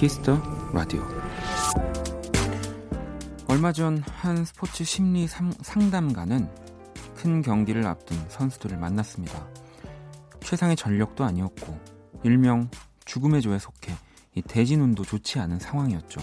[0.00, 0.40] Kiss the
[0.72, 1.06] Radio
[3.46, 6.48] 얼마 전 한 스포츠 심리 상, 상담가는
[7.16, 9.46] 큰 경기를 앞둔 선수들을 만났습니다.
[10.40, 11.78] 최상의 전력도 아니었고
[12.22, 12.70] 일명
[13.04, 13.92] 죽음의 조에 속해
[14.34, 16.22] 이 대진운도 좋지 않은 상황이었죠.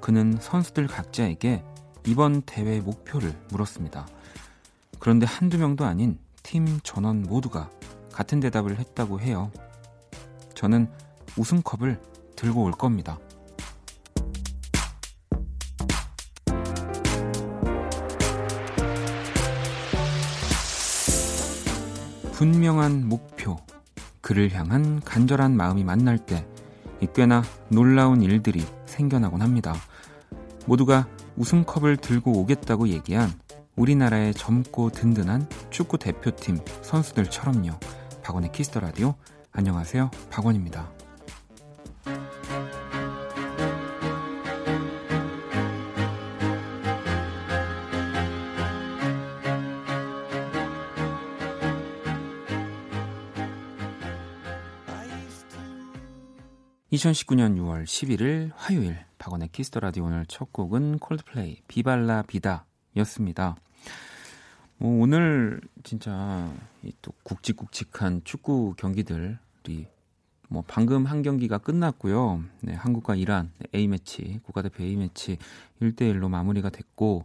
[0.00, 1.62] 그는 선수들 각자에게
[2.06, 4.08] 이번 대회 목표를 물었습니다.
[4.98, 7.68] 그런데 한두 명도 아닌 팀 전원 모두가
[8.10, 9.52] 같은 대답을 했다고 해요.
[10.54, 10.90] 저는
[11.36, 12.00] 우승컵을
[12.40, 13.18] 들고 올 겁니다.
[22.32, 23.58] 분명한 목표,
[24.22, 26.46] 그를 향한 간절한 마음이 만날 때
[27.14, 29.74] 꽤나 놀라운 일들이 생겨나곤 합니다.
[30.64, 33.30] 모두가 우승컵을 들고 오겠다고 얘기한
[33.76, 37.72] 우리나라의 젊고 든든한 축구 대표팀 선수들처럼요.
[38.22, 39.14] 박원의 Kiss the Radio.
[39.52, 40.10] 안녕하세요.
[40.30, 40.90] 박원입니다.
[57.00, 63.56] 2019년 6월 11일 화요일 박원의 Kiss the Radio 오늘 첫 곡은 Coldplay Viva La Vida였습니다.
[64.76, 66.52] 뭐 오늘 진짜
[67.00, 69.86] 또 굵직굵직한 축구 경기들이
[70.48, 72.42] 뭐 방금 한 경기가 끝났고요.
[72.60, 75.38] 네, 한국과 이란 A 매치 국가대표 A 매치
[75.80, 77.24] 1대 1로 마무리가 됐고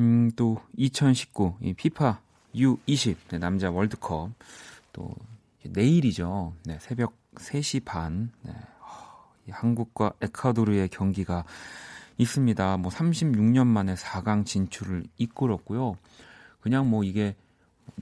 [0.00, 2.20] 음, 또 2019 이 피파
[2.56, 4.30] U20 네, 남자 월드컵
[4.92, 5.14] 또
[5.64, 6.54] 내일이죠.
[6.64, 8.52] 네, 새벽 3시 반 네,
[9.50, 11.44] 한국과 에콰도르의 경기가
[12.18, 12.76] 있습니다.
[12.76, 15.96] 뭐 36년 만에 4강 진출을 이끌었고요.
[16.60, 17.34] 그냥 뭐 이게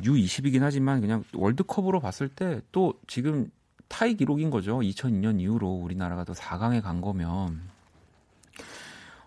[0.00, 3.50] U20이긴 하지만 그냥 월드컵으로 봤을 때 또 지금
[3.88, 4.78] 타이 기록인 거죠.
[4.78, 7.60] 2002년 이후로 우리나라가 또 4강에 간 거면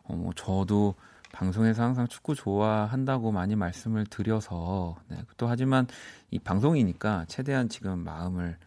[0.04, 0.96] 어, 뭐 저도
[1.34, 5.88] 방송에서 항상 축구 좋아한다고 많이 말씀을 드려서 네, 또 하지만
[6.32, 8.58] 이 방송이니까 최대한 지금 마음을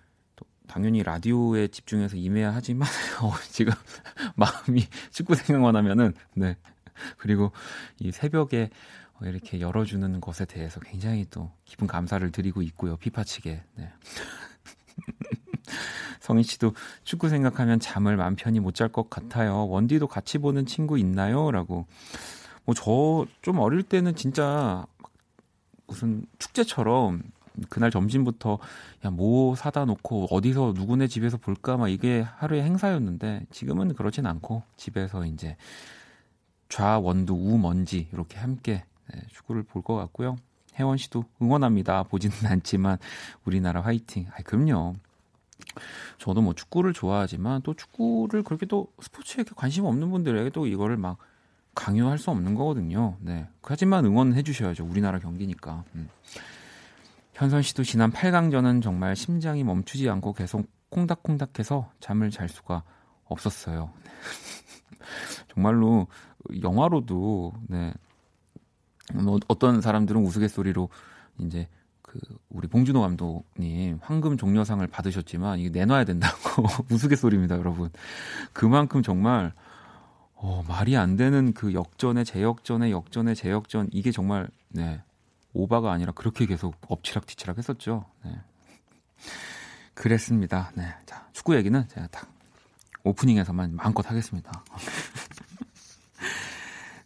[0.66, 2.88] 당연히 라디오에 집중해서 임해야 하지만
[3.22, 3.72] 어, 지금
[4.36, 6.56] 마음이 축구 생각만 하면은 네
[7.18, 7.52] 그리고
[7.98, 8.70] 이 새벽에
[9.22, 13.92] 이렇게 열어주는 것에 대해서 굉장히 또 기쁜 감사를 드리고 있고요 피파 측에 네.
[16.20, 20.98] 성희 씨도 축구 생각하면 잠을 맘 편히 못 잘 것 같아요 원디도 같이 보는 친구
[20.98, 21.86] 있나요?라고
[22.64, 24.84] 뭐 저 좀 어릴 때는 진짜
[25.86, 27.22] 무슨 축제처럼
[27.68, 28.58] 그날 점심부터
[29.04, 34.62] 야 뭐 사다 놓고 어디서 누구네 집에서 볼까 막 이게 하루의 행사였는데 지금은 그러진 않고
[34.76, 35.56] 집에서 이제
[36.68, 40.36] 좌원두 우먼지 이렇게 함께 네, 축구를 볼 것 같고요.
[40.78, 42.02] 혜원 씨도 응원합니다.
[42.04, 42.98] 보지는 않지만
[43.44, 44.26] 우리나라 화이팅.
[44.32, 44.94] 아, 그럼요.
[46.18, 51.18] 저도 뭐 축구를 좋아하지만 또 축구를 그렇게 또 스포츠에 관심 없는 분들에게 도 이거를 막
[51.74, 53.16] 강요할 수 없는 거거든요.
[53.20, 53.46] 네.
[53.62, 54.84] 하지만 응원해 주셔야죠.
[54.84, 55.84] 우리나라 경기니까.
[55.94, 56.08] 음.
[57.36, 62.82] 현선 씨도 지난 8강전은 정말 심장이 멈추지 않고 계속 콩닥콩닥해서 잠을 잘 수가
[63.26, 63.90] 없었어요.
[65.52, 66.06] 정말로
[66.62, 67.92] 영화로도 네.
[69.12, 70.88] 뭐 어떤 사람들은 우스갯소리로
[71.40, 71.68] 이제
[72.00, 77.90] 그 우리 봉준호 감독님 황금 종려상을 받으셨지만 이게 내놔야 된다고 우스갯소리입니다, 여러분.
[78.54, 79.52] 그만큼 정말
[80.36, 85.02] 어, 말이 안 되는 그 역전의 재역전의 역전의 재역전 이게 정말 네.
[85.56, 88.04] 오바가 아니라 그렇게 계속 엎치락뒤치락 했었죠.
[88.24, 88.32] 네.
[89.94, 90.70] 그랬습니다.
[90.74, 90.94] 네.
[91.06, 92.28] 자, 축구 얘기는 제가 딱
[93.04, 94.64] 오프닝에서만 마음껏 하겠습니다.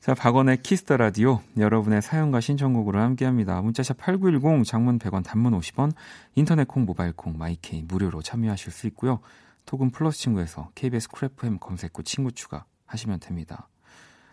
[0.00, 3.60] 자, 박원의 Kiss the Radio 여러분의 사연과 신청곡으로 함께 합니다.
[3.60, 5.92] 문자샵 8910 장문 100원 단문 50원
[6.34, 9.20] 인터넷 콩 모바일 콩 my K 무료로 참여하실 수 있고요.
[9.66, 13.68] 톡은 플러스 친구에서 KBS Cool FM 검색 후 친구 추가 하시면 됩니다.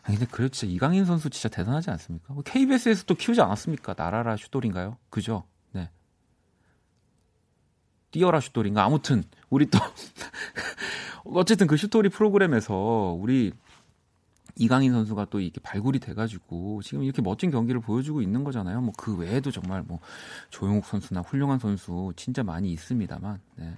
[0.08, 2.34] 아니, 근데 그래도 진짜 이강인 선수 진짜 대단하지 않습니까?
[2.46, 3.94] KBS에서 또 키우지 않았습니까?
[3.98, 4.98] 나라라 슈돌인가요?
[5.10, 5.44] 그죠?
[5.74, 5.90] 네.
[8.12, 8.86] 뛰어라 슈돌인가?
[8.86, 9.78] 아무튼, 우리 또,
[11.26, 13.52] 어쨌든 그 슈돌이 프로그램에서 우리
[14.56, 18.80] 이강인 선수가 또 이렇게 발굴이 돼가지고 지금 이렇게 멋진 경기를 보여주고 있는 거잖아요.
[18.82, 20.00] 뭐 그 외에도 정말 뭐
[20.50, 23.76] 조용욱 선수나 훌륭한 선수 진짜 많이 있습니다만, 네.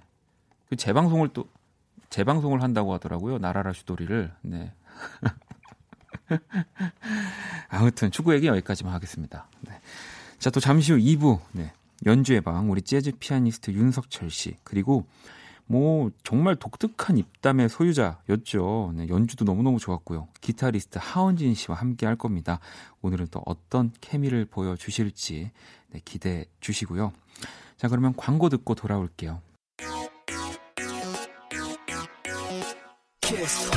[0.69, 1.49] 그 재방송을 또,
[2.11, 3.39] 재방송을 한다고 하더라고요.
[3.39, 4.31] 나라라 슈돌이를.
[4.43, 4.71] 네.
[7.69, 9.47] 아무튼 축구 얘기 여기까지만 하겠습니다.
[9.61, 9.79] 네.
[10.37, 11.39] 자, 또 잠시 후 2부.
[11.53, 11.73] 네.
[12.05, 15.05] 연주의 방 우리 재즈 피아니스트 윤석철 씨 그리고
[15.65, 18.93] 뭐 정말 독특한 입담의 소유자였죠.
[18.95, 20.27] 네, 연주도 너무너무 좋았고요.
[20.41, 22.59] 기타리스트 하원진 씨와 함께 할 겁니다.
[23.01, 25.51] 오늘은 또 어떤 케미를 보여 주실지
[25.91, 27.11] 네, 기대해 주시고요.
[27.77, 29.41] 자, 그러면 광고 듣고 돌아올게요.
[33.21, 33.69] 키스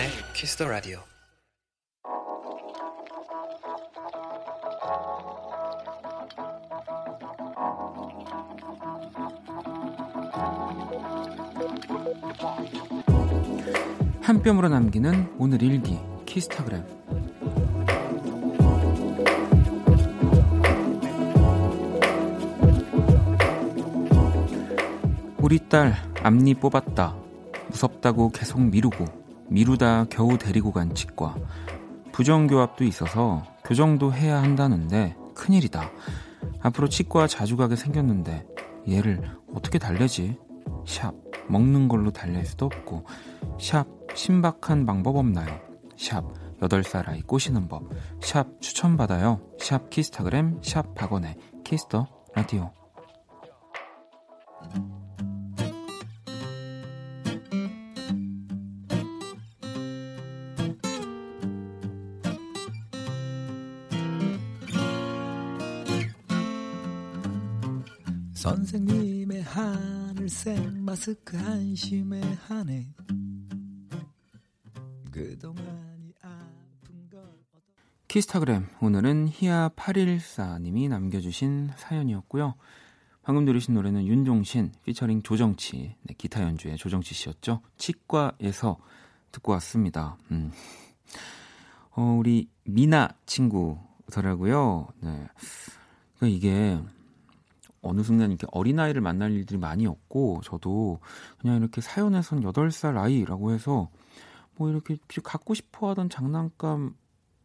[0.00, 0.98] 박원의 키스 더 라디오.
[14.22, 16.84] 한 뼘으로 남기는 오늘 일기 키스타그램
[25.38, 27.16] 우리 딸 앞니 뽑았다.
[27.70, 29.19] 무섭다고 계속 미루고
[29.50, 31.34] 미루다 겨우 데리고 간 치과
[32.12, 35.90] 부정교합도 있어서 교정도 해야 한다는데 큰일이다
[36.62, 38.46] 앞으로 치과 자주 가게 생겼는데
[38.88, 39.22] 얘를
[39.54, 40.38] 어떻게 달래지
[40.86, 41.14] 샵
[41.48, 43.04] 먹는 걸로 달랠 수도 없고
[43.60, 45.60] 샵 신박한 방법 없나요?
[45.96, 46.24] 샵
[46.60, 47.84] 8살 아이 꼬시는 법.
[48.20, 49.40] 샵 추천받아요.
[49.58, 52.72] 샵 키스타그램 샵 박원의 Kiss the Radio.
[68.40, 72.86] 선생님의 하늘색 마스크 한심해 하네
[75.10, 77.22] 그동안이 아픈 걸
[78.08, 82.54] 키스타그램 오늘은 히아814님이 남겨주신 사연이었고요.
[83.20, 87.60] 방금 들으신 노래는 윤종신 피처링 조정치 네, 기타 연주의 조정치 씨였죠.
[87.76, 88.78] 치과에서
[89.32, 90.16] 듣고 왔습니다.
[90.30, 90.50] 음.
[91.90, 94.88] 어, 우리 미나 친구더라고요.
[95.02, 95.28] 네.
[96.16, 96.80] 그러니까 이게
[97.82, 101.00] 어느 순간 이렇게 어린아이를 만날 일들이 많이 없고 저도
[101.38, 103.88] 그냥 이렇게 사연에선 8살 아이라고 해서
[104.56, 106.94] 뭐 이렇게 갖고 싶어 하던 장난감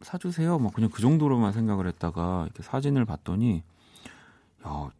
[0.02, 0.58] 사주세요.
[0.58, 3.62] 뭐 그냥 그 정도로만 생각을 했다가 이렇게 사진을 봤더니
[4.66, 4.90] 야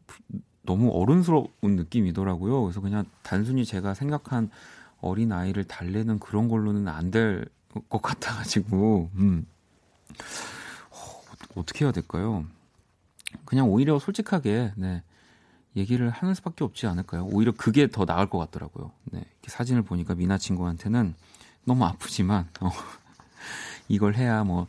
[0.63, 2.63] 너무 어른스러운 느낌이더라고요.
[2.63, 4.51] 그래서 그냥 단순히 제가 생각한
[5.01, 7.45] 어린 아이를 달래는 그런 걸로는 안 될
[7.89, 9.47] 것 같아가지고 음.
[10.91, 11.23] 어,
[11.57, 12.45] 어떻게 해야 될까요?
[13.45, 15.03] 그냥 오히려 솔직하게 네.
[15.77, 17.27] 얘기를 하는 수밖에 없지 않을까요?
[17.27, 18.93] 오히려 그게 더 나을 것 같더라고요.
[19.13, 21.15] 네, 이렇게 사진을 보니까 미나 친구한테는
[21.65, 22.71] 너무 아프지만 어,
[23.89, 24.67] 이걸 해야 뭐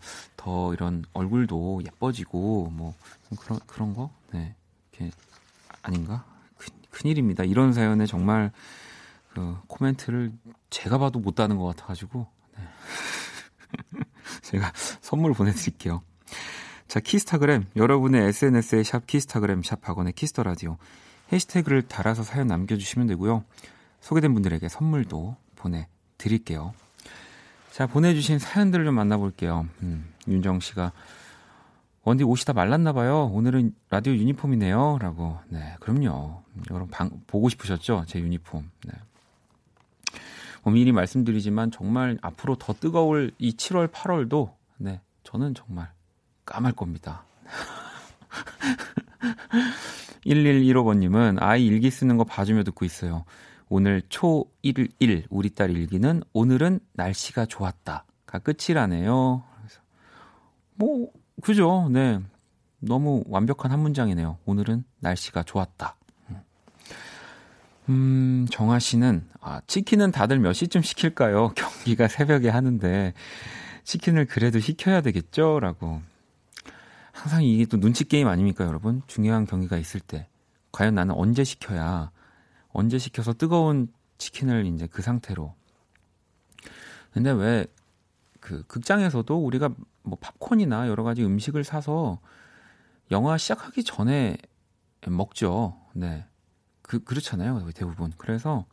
[0.47, 2.95] 더 이런 얼굴도 예뻐지고 뭐
[3.37, 4.55] 그런 그런 거, 네,
[4.93, 5.11] 이렇게
[5.81, 6.23] 아닌가?
[6.55, 7.43] 큰, 큰일입니다.
[7.43, 8.53] 이런 사연에 정말
[9.33, 10.31] 그 코멘트를
[10.69, 12.27] 제가 봐도 못 다는 것 같아가지고
[12.57, 12.63] 네.
[14.43, 14.71] 제가
[15.01, 16.01] 선물 보내드릴게요.
[16.87, 17.65] 자, 키스타그램.
[17.75, 20.77] 여러분의 SNS에 샵 키스타그램, 샵 박원의 Kiss the Radio.
[21.31, 23.43] 해시태그를 달아서 사연 남겨주시면 되고요.
[23.99, 26.73] 소개된 분들에게 선물도 보내드릴게요.
[27.71, 29.67] 자, 보내주신 사연들을 좀 만나볼게요.
[29.83, 30.93] 음, 윤정 씨가
[32.03, 33.25] 원디 옷이 다 말랐나봐요.
[33.33, 34.99] 오늘은 라디오 유니폼이네요.
[35.01, 35.37] 라고.
[35.49, 36.41] 네, 그럼요.
[36.71, 38.05] 여러분, 방, 보고 싶으셨죠?
[38.07, 38.71] 제 유니폼.
[38.85, 38.93] 네.
[40.63, 45.91] 뭐 미리 말씀드리지만 정말 앞으로 더 뜨거울 이 7월, 8월도 네, 저는 정말
[46.47, 47.23] 까말 겁니다.
[50.25, 53.25] 1115번님은 아이 일기 쓰는 거 봐주며 듣고 있어요.
[53.69, 59.43] 오늘 초1일 우리 딸 일기는 오늘은 날씨가 좋았다가 끝이라네요.
[59.57, 59.81] 그래서
[60.75, 61.11] 뭐
[61.41, 61.89] 그죠?
[61.91, 62.19] 네.
[62.79, 64.37] 너무 완벽한 한 문장이네요.
[64.45, 65.95] 오늘은 날씨가 좋았다.
[67.89, 71.53] 음, 정아 씨는 아, 치킨은 다들 몇 시쯤 시킬까요?
[71.55, 73.13] 경기가 새벽에 하는데
[73.83, 75.59] 치킨을 그래도 시켜야 되겠죠?
[75.59, 76.01] 라고.
[77.21, 79.01] 항상 이게 또 눈치 게임 아닙니까, 여러분?
[79.07, 80.27] 중요한 경기가 있을 때.
[80.71, 82.11] 과연 나는 언제 시켜야
[82.69, 85.53] 언제 시켜서 뜨거운 치킨을 이제 그 상태로.
[87.11, 87.65] 근데 왜
[88.47, 89.71] 그 극장에서도 우리가
[90.03, 92.21] 뭐 팝콘이나 여러 가지 음식을 사서
[93.11, 94.37] 영화 시작하기 전에
[95.05, 95.77] 먹죠.
[95.91, 96.25] 네.
[96.81, 97.69] 그, 그렇잖아요.
[97.75, 98.13] 대부분.
[98.17, 98.65] 그래서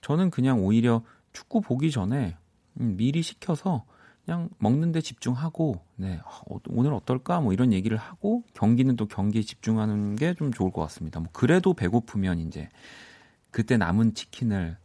[0.00, 2.36] 저는 그냥 오히려 축구 보기 전에
[2.78, 3.84] 음, 미리 시켜서
[4.30, 6.20] 그냥 먹는데 집중하고, 네.
[6.24, 7.40] 어, 오늘 어떨까?
[7.40, 11.18] 뭐 이런 얘기를 하고 경기는 또 경기에 집중하는 게 좀 좋을 것 같습니다.
[11.18, 12.68] 뭐 그래도 배고프면 이제
[13.50, 14.76] 그때 남은 치킨을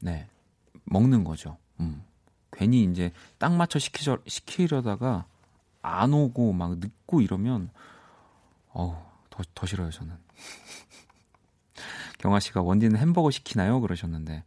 [0.00, 0.26] 네
[0.86, 1.56] 먹는 거죠.
[1.78, 2.02] 음.
[2.50, 5.26] 괜히 이제 딱 맞춰 시키려, 시키려다가
[5.80, 7.70] 안 오고 막 늦고 이러면
[8.72, 8.96] 어우
[9.30, 10.16] 더, 더 싫어요 저는.
[12.18, 13.80] 경아 씨가 원디는 햄버거 시키나요?
[13.80, 14.42] 그러셨는데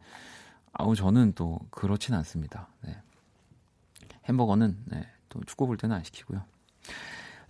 [0.74, 2.68] 아우 저는 또 그렇진 않습니다.
[2.82, 2.94] 네.
[4.28, 6.42] 햄버거는 네, 또 축구 볼 때는 안 시키고요.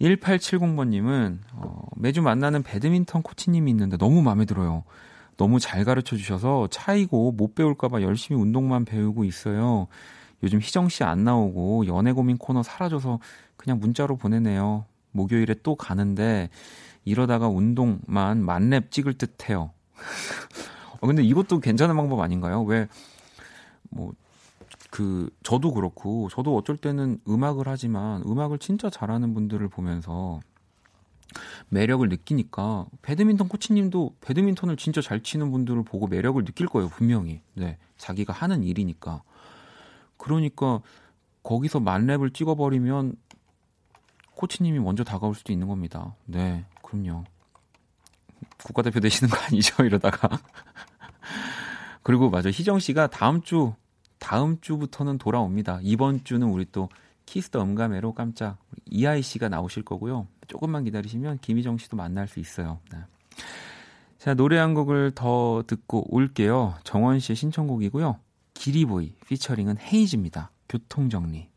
[0.01, 4.85] 1870번님은 어, 매주 만나는 배드민턴 코치님이 있는데 너무 마음에 들어요.
[5.37, 9.89] 너무 잘 가르쳐 주셔서 차이고 못 배울까봐 열심히 운동만 배우고 있어요.
[10.43, 13.19] 요즘 희정 씨 안 나오고 연애 고민 코너 사라져서
[13.57, 14.85] 그냥 문자로 보내네요.
[15.13, 16.49] 목요일에 또 가는데
[17.05, 19.73] 이러다가 운동만 만렙 찍을 듯 해요.
[21.01, 22.63] 어, 근데 이것도 괜찮은 방법 아닌가요?
[22.63, 22.87] 왜,
[23.91, 24.13] 뭐,
[24.90, 30.40] 그, 저도 그렇고, 저도 어쩔 때는 음악을 하지만, 음악을 진짜 잘하는 분들을 보면서
[31.68, 37.42] 매력을 느끼니까, 배드민턴 코치님도 배드민턴을 진짜 잘 치는 분들을 보고 매력을 느낄 거예요, 분명히.
[37.54, 37.76] 네.
[37.99, 39.23] 자기가 하는 일이니까.
[40.16, 40.80] 그러니까,
[41.42, 43.14] 거기서 만렙을 찍어버리면,
[44.35, 46.14] 코치님이 먼저 다가올 수도 있는 겁니다.
[46.25, 47.25] 네, 그럼요.
[48.62, 49.83] 국가대표 되시는 거 아니죠?
[49.85, 50.28] 이러다가.
[52.02, 52.49] 그리고 맞아.
[52.49, 53.75] 희정 씨가 다음 주,
[54.19, 55.81] 다음 주부터는 돌아옵니다.
[55.83, 56.89] 이번 주는 우리 또
[57.27, 60.27] 키스 더 음감회로 깜짝 이하이 씨가 나오실 거고요.
[60.47, 62.81] 조금만 기다리시면 김희정 씨도 만날 수 있어요.
[62.91, 62.99] 네.
[64.19, 66.75] 자, 노래 한 곡을 더 듣고 올게요.
[66.85, 68.19] 정원 씨의 신청곡이고요.
[68.55, 70.51] 기리보이 피처링은 헤이즈입니다.
[70.69, 71.49] 교통정리.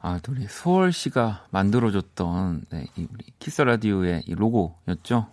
[0.00, 5.28] 아, 우리 소월 씨가 만들어줬던 네, 이 우리 키스 라디오의 이 로고였죠.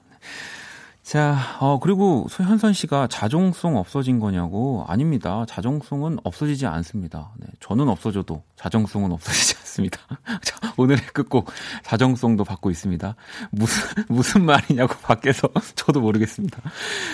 [1.10, 4.86] 자, 어, 그리고 소현선 씨가 자정송 없어진 거냐고.
[4.88, 5.44] 아닙니다.
[5.50, 7.32] 자정송은 없어지지 않습니다.
[7.38, 10.00] 네, 저는 없어져도 자정송은 없어지지 않습니다.
[10.44, 11.50] 자, 오늘의 끝곡
[11.82, 13.16] 자정송도 받고 있습니다.
[13.50, 16.62] 무슨, 무슨 말이냐고 밖에서 저도 모르겠습니다.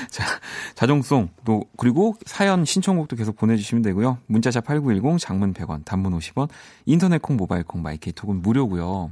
[0.10, 0.26] 자,
[0.74, 4.18] 자정송도, 그리고 사연 신청곡도 계속 보내주시면 되고요.
[4.26, 6.50] 문자샵 8910, 장문 100원, 단문 50원,
[6.86, 9.12] 인터넷 콩, 모바일 콩, 마이케이 톡은 무료고요.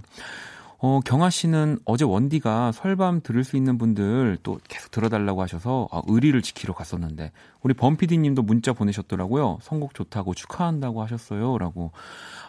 [0.86, 6.02] 어, 경아 씨는 어제 원디가 설밤 들을 수 있는 분들 또 계속 들어달라고 하셔서 아,
[6.08, 9.60] 의리를 지키러 갔었는데 우리 범피디 님도 문자 보내셨더라고요.
[9.62, 11.58] 선곡 좋다고 축하한다고 하셨어요.
[11.58, 11.92] 라고.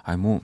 [0.03, 0.41] 아니, 뭐,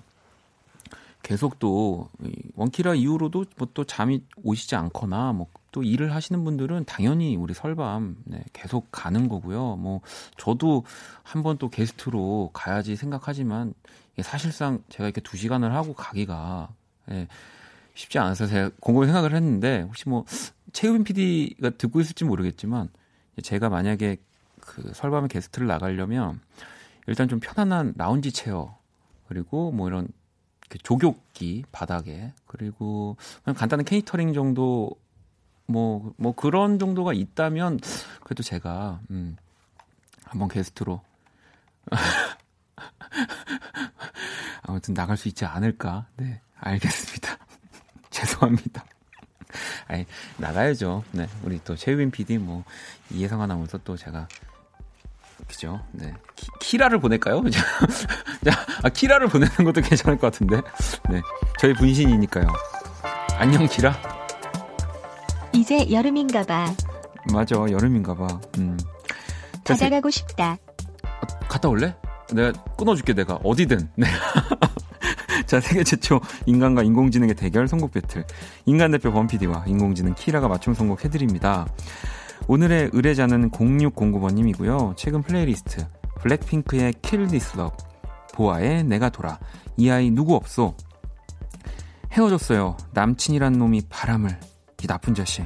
[1.24, 2.08] 계속 또,
[2.54, 8.16] 원키라 이후로도 뭐 또 잠이 오시지 않거나 뭐 또 일을 하시는 분들은 당연히 우리 설밤
[8.24, 9.76] 네, 계속 가는 거고요.
[9.76, 10.00] 뭐,
[10.36, 10.84] 저도
[11.22, 13.74] 한번 또 게스트로 가야지 생각하지만
[14.20, 16.68] 사실상 제가 이렇게 두 시간을 하고 가기가
[17.10, 17.28] 예,
[18.00, 20.24] 쉽지 않아서 제가 곰곰이 생각을 했는데 혹시 뭐
[20.72, 22.88] 최우빈 PD가 듣고 있을지 모르겠지만
[23.42, 24.16] 제가 만약에
[24.60, 26.40] 그 설밤에 게스트를 나가려면
[27.06, 28.78] 일단 좀 편안한 라운지 체어
[29.28, 30.08] 그리고 뭐 이런
[30.82, 34.90] 조격기 바닥에 그리고 그냥 간단한 케이터링 정도
[35.66, 37.80] 뭐뭐 뭐 그런 정도가 있다면
[38.22, 39.36] 그래도 제가 음
[40.24, 41.02] 한번 게스트로
[44.62, 47.49] 아무튼 나갈 수 있지 않을까 네 알겠습니다.
[48.12, 48.84] 죄송합니다.
[49.88, 51.04] 아니, 나가야죠.
[51.12, 51.28] 네.
[51.42, 52.64] 우리 또 최유빈 PD, 뭐,
[53.10, 54.28] 이해성 아나운서 또 제가,
[55.48, 55.80] 그죠?
[55.92, 56.14] 네.
[56.60, 57.42] 키, 라를 보낼까요?
[57.50, 60.60] 자, 아, 키라를 보내는 것도 괜찮을 것 같은데.
[61.10, 61.20] 네.
[61.58, 62.46] 저희 분신이니까요.
[63.36, 63.96] 안녕, 키라.
[65.52, 66.72] 이제 여름인가 봐.
[67.32, 68.40] 맞아, 여름인가 봐.
[68.58, 68.78] 음.
[69.64, 70.56] 바다 가고 싶다.
[71.02, 71.96] 아, 갔다 올래?
[72.32, 73.34] 내가 끊어줄게, 내가.
[73.42, 73.90] 어디든.
[73.96, 74.06] 네.
[75.50, 78.24] 자, 세계 최초 인간과 인공지능의 대결 선곡 배틀.
[78.66, 81.66] 인간 대표 범피디와 인공지능 키라가 맞춤 선곡 해드립니다.
[82.46, 84.96] 오늘의 의뢰자는 0609번님이고요.
[84.96, 85.88] 최근 플레이리스트
[86.20, 87.76] 블랙핑크의 Kill This Love,
[88.32, 89.40] 보아의 내가 돌아,
[89.76, 90.76] 이하이 누구 없소.
[92.12, 92.76] 헤어졌어요.
[92.92, 94.38] 남친이란 놈이 바람을.
[94.84, 95.44] 이 나쁜 자식.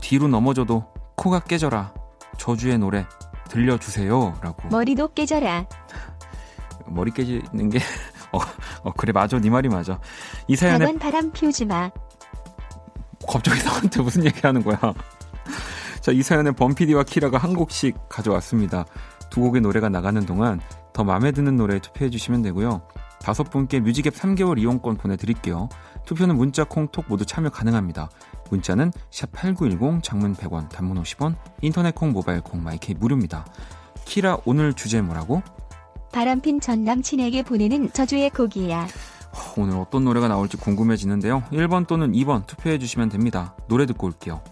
[0.00, 1.92] 뒤로 넘어져도 코가 깨져라.
[2.38, 3.04] 저주의 노래
[3.48, 4.38] 들려주세요.
[4.40, 4.68] 라고.
[4.68, 5.66] 머리도 깨져라.
[6.86, 7.80] 머리 깨지는 게
[8.32, 8.38] 어,
[8.82, 9.98] 어 그래 맞아 네 말이 맞아.
[10.48, 11.90] 이 사연에 바람 피우지 마.
[13.28, 14.78] 갑자기 나한테 무슨 얘기하는 거야?
[16.00, 18.84] 자, 이 사연에 범피디와 키라가 한 곡씩 가져왔습니다.
[19.30, 20.60] 두 곡의 노래가 나가는 동안
[20.92, 22.82] 더 마음에 드는 노래 투표해 주시면 되고요.
[23.20, 25.68] 다섯 분께 뮤직앱 3개월 이용권 보내드릴게요.
[26.04, 28.10] 투표는 문자, 콩, 톡 모두 참여 가능합니다.
[28.50, 33.46] 문자는 샵8910 장문 100원, 단문 50원, 인터넷 콩, 모바일 콩, 마이케이 무료입니다.
[34.04, 35.42] 키라 오늘 주제 뭐라고?
[36.12, 38.86] 바람핀 전 남친에게 보내는 저주의 곡이야.
[39.56, 41.42] 오늘 어떤 노래가 나올지 궁금해지는데요.
[41.52, 43.54] 1번 또는 2번 투표해 주시면 됩니다.
[43.66, 44.42] 노래 듣고 올게요.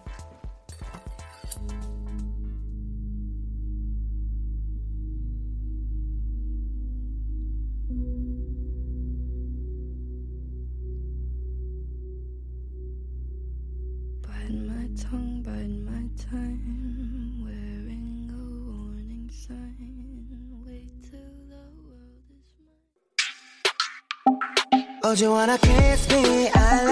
[25.10, 26.48] Oh, do you wanna kiss me?
[26.54, 26.89] I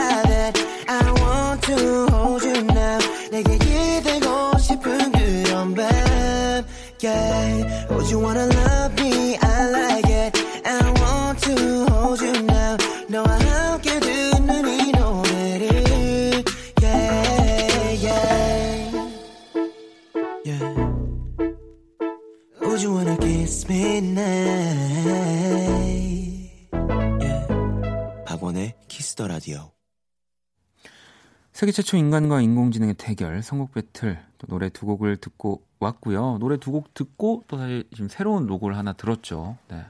[31.69, 36.39] 세계 최초 인간과 인공지능의 대결 선곡 배틀 또 노래 두 곡을 듣고 왔고요.
[36.39, 39.59] 노래 두 곡 듣고 또 사실 지금 새로운 로고를 하나 들었죠.
[39.69, 39.83] 네.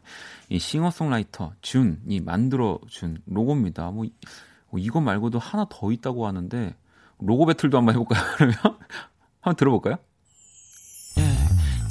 [0.48, 3.92] 이 싱어송라이터 준이 만들어 준 로고입니다.
[3.92, 4.06] 뭐,
[4.70, 6.74] 뭐 이거 말고도 하나 더 있다고 하는데
[7.20, 8.24] 로고 배틀도 한번 해볼까요?
[8.34, 8.56] 그러면
[9.40, 9.98] 한번 들어볼까요?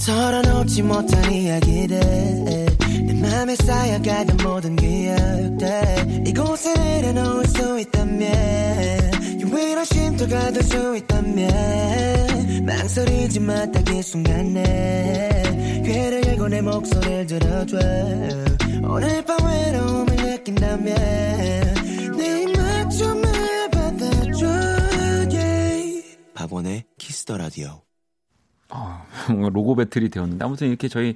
[0.05, 9.16] 털어놓지 못한 이야기들 내 맘에 쌓여가던 모든 기억들 이곳에 내려놓을 수 있다면
[9.57, 15.41] 유일한 쉼터가 될 수 있다면 망설이지 마딱이 순간에
[15.83, 17.77] 귀를 열고 내 목소리를 들어줘
[18.83, 20.95] 오늘 밤 외로움을 느낀다면
[22.17, 24.47] 내 입맞춤을 받아줘
[25.31, 26.17] yeah.
[26.33, 27.81] 박원의 Kiss the Radio
[28.69, 31.15] 어, 뭔가 로고 배틀이 되었는데 아무튼 이렇게 저희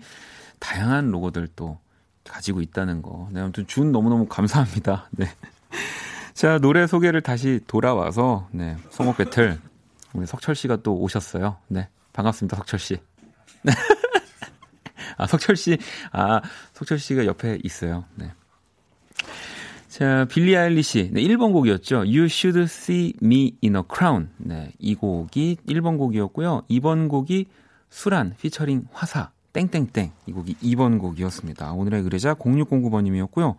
[0.60, 1.80] 다양한 로고들 또
[2.24, 3.28] 가지고 있다는 거.
[3.32, 5.10] 네, 아무튼 준 너무너무 감사합니다.
[5.18, 5.26] 네.
[6.34, 9.60] 자, 노래 소개를 다시 돌아와서 네, 성곡 배틀
[10.14, 11.58] 우리 석철 씨가 또 오셨어요.
[11.68, 11.88] 네.
[12.14, 12.58] 반갑습니다.
[12.58, 12.98] 석철 씨.
[13.64, 13.72] 네.
[15.18, 15.78] 아, 석철 씨.
[16.12, 16.42] 아,
[16.74, 18.06] 석철 씨가 옆에 있어요.
[18.16, 18.32] 네.
[19.88, 21.12] 자, 빌리 아일리시.
[21.14, 21.98] 네, 1번 곡이었죠.
[21.98, 24.30] You Should See Me in a Crown.
[24.38, 26.64] 네, 이 곡이 1번 곡이었고요.
[26.70, 27.48] 2번 곡이
[27.90, 30.12] 수란 피처링 화사 땡땡땡.
[30.28, 31.74] 이 곡이 2번 곡이었습니다.
[31.74, 33.56] 오늘의 의뢰자 0609번님이었고요.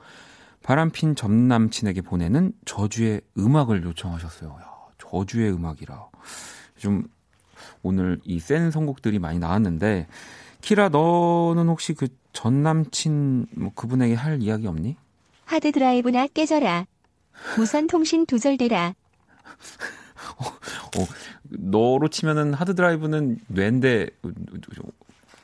[0.62, 4.50] 바람핀 전 남친에게 보내는 저주의 음악을 요청하셨어요.
[4.50, 6.08] 야, 저주의 음악이라.
[6.78, 7.04] 좀
[7.82, 10.06] 오늘 이 센 선곡들이 많이 나왔는데
[10.60, 14.96] 키라 너는 혹시 그 전 남친 뭐 그분에게 할 이야기 없니?
[15.44, 16.86] 하드 드라이브나 깨져라.
[17.58, 18.94] 무선 통신 두절되라.
[20.38, 21.06] 어,
[21.50, 24.08] 너로 치면은 하드 드라이브는 뇌인데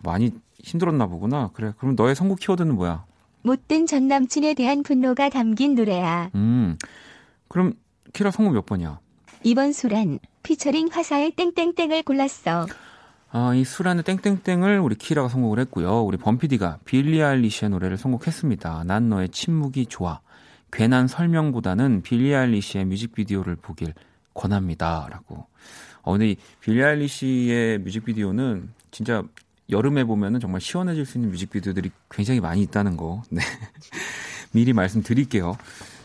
[0.03, 1.51] 많이 힘들었나 보구나.
[1.53, 1.75] 그래.
[1.79, 3.05] 그럼 너의 선곡 키워드는 뭐야?
[3.43, 6.31] 못된 전 남친에 대한 분노가 담긴 노래야.
[6.35, 6.77] 음.
[7.49, 7.75] 그럼
[8.13, 9.01] 키라 선곡 몇 번이야?
[9.45, 12.67] 이번 수란 피처링 화사의 땡땡땡을 골랐어.
[13.31, 16.03] 아, 이 수란의 땡땡땡을 우리 키라가 선곡을 했고요.
[16.03, 18.85] 우리 범피디가 빌리 아일리시의 노래를 선곡했습니다.
[18.85, 20.21] 난 너의 침묵이 좋아.
[20.73, 23.93] 괜한 설명보다는 빌리 아일리시의 뮤직비디오를 보길
[24.35, 25.09] 권합니다.
[25.11, 25.47] 라고.
[26.03, 29.23] 어, 근데 이 빌리 아일리시의 뮤직비디오는 진짜
[29.71, 33.23] 여름에 보면은 정말 시원해질 수 있는 뮤직비디오들이 굉장히 많이 있다는 거.
[33.31, 33.43] 네.
[34.53, 35.57] 미리 말씀드릴게요.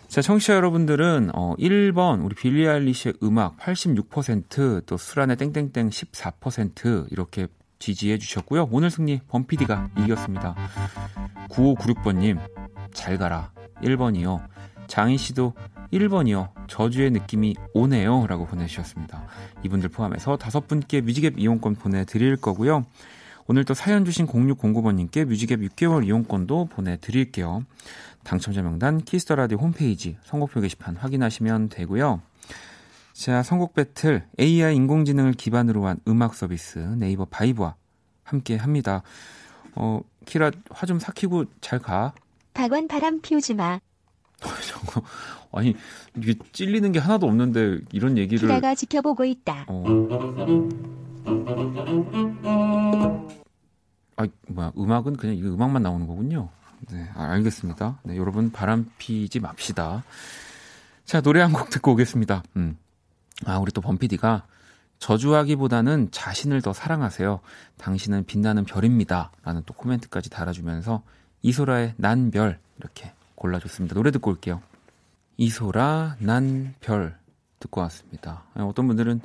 [0.07, 7.47] 자, 청취자 여러분들은 어 1번 우리 빌리 아일리시의 음악 86%또 수란의 땡땡땡 14% 이렇게
[7.79, 8.69] 지지해 주셨고요.
[8.71, 10.55] 오늘 승리 범피디가 이겼습니다.
[11.49, 12.39] 9596번 님
[12.93, 14.47] 잘 가라 1번이요.
[14.87, 15.53] 장희 씨도
[15.91, 16.49] 1번이요.
[16.67, 18.25] 저주의 느낌이 오네요.
[18.27, 19.27] 라고 보내주셨습니다.
[19.63, 22.85] 이분들 포함해서 다섯 분께 music앱 이용권 보내드릴 거고요.
[23.47, 27.63] 오늘 또 사연 주신 0609번님께 music앱 6개월 이용권도 보내드릴게요.
[28.23, 32.21] 당첨자 명단 Kiss the Radio 홈페이지 선곡표 게시판 확인하시면 되고요.
[33.11, 37.75] 자, 선곡 배틀 AI 인공지능을 기반으로 한 음악 서비스 네이버 바이브와
[38.23, 39.03] 함께 합니다.
[39.75, 42.13] 어, 키라 화 좀 삭히고 잘 가.
[42.53, 43.79] 박원 바람 피우지 마.
[45.51, 45.75] 아니
[46.17, 49.65] 이게 찔리는 게 하나도 없는데 이런 얘기를 키라가 지켜보고 있다.
[49.67, 49.83] 어.
[54.15, 56.49] 아, 뭐야, 음악은 그냥 이거 음악만 나오는 거군요.
[56.91, 57.99] 네, 아, 알겠습니다.
[58.03, 60.03] 네, 여러분 바람 피지 맙시다.
[61.05, 62.43] 자, 노래 한 곡 듣고 오겠습니다.
[62.57, 62.77] 음.
[63.45, 64.43] 아, 우리 또 범피디가
[64.99, 67.39] 저주하기보다는 자신을 더 사랑하세요.
[67.77, 69.31] 당신은 빛나는 별입니다.
[69.43, 71.03] 라는 또 코멘트까지 달아주면서
[71.41, 73.95] 이소라의 난 별 이렇게 골라줬습니다.
[73.95, 74.61] 노래 듣고 올게요.
[75.37, 77.17] 이소라 난 별
[77.59, 78.43] 듣고 왔습니다.
[78.55, 79.19] 어떤 분들은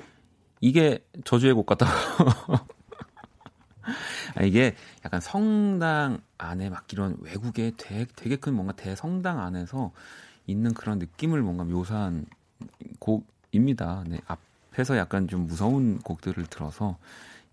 [0.61, 1.92] 이게 저주의 곡 같다고
[4.35, 9.92] 아, 이게 약간 성당 안에 막 이런 외국의 되게, 되게 큰 뭔가 대성당 안에서
[10.47, 12.27] 있는 그런 느낌을 뭔가 묘사한
[12.99, 14.05] 곡입니다.
[14.07, 16.99] 네, 앞에서 약간 좀 무서운 곡들을 들어서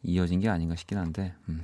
[0.04, 1.34] 이어진 게 아닌가 싶긴 한데.
[1.50, 1.64] 음.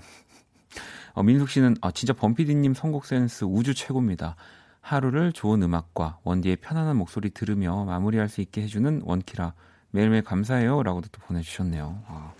[1.13, 4.35] 어, 민숙 씨는 아, 진짜 범피디님 선곡 센스 우주 최고입니다.
[4.79, 9.53] 하루를 좋은 음악과 원디의 편안한 목소리 들으며 마무리할 수 있게 해주는 원키라
[9.91, 10.83] 매일매일 감사해요.
[10.83, 12.03] 라고도 또 보내주셨네요.
[12.07, 12.33] 아,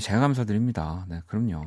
[0.00, 1.06] 제가 감사드립니다.
[1.08, 1.66] 네, 그럼요.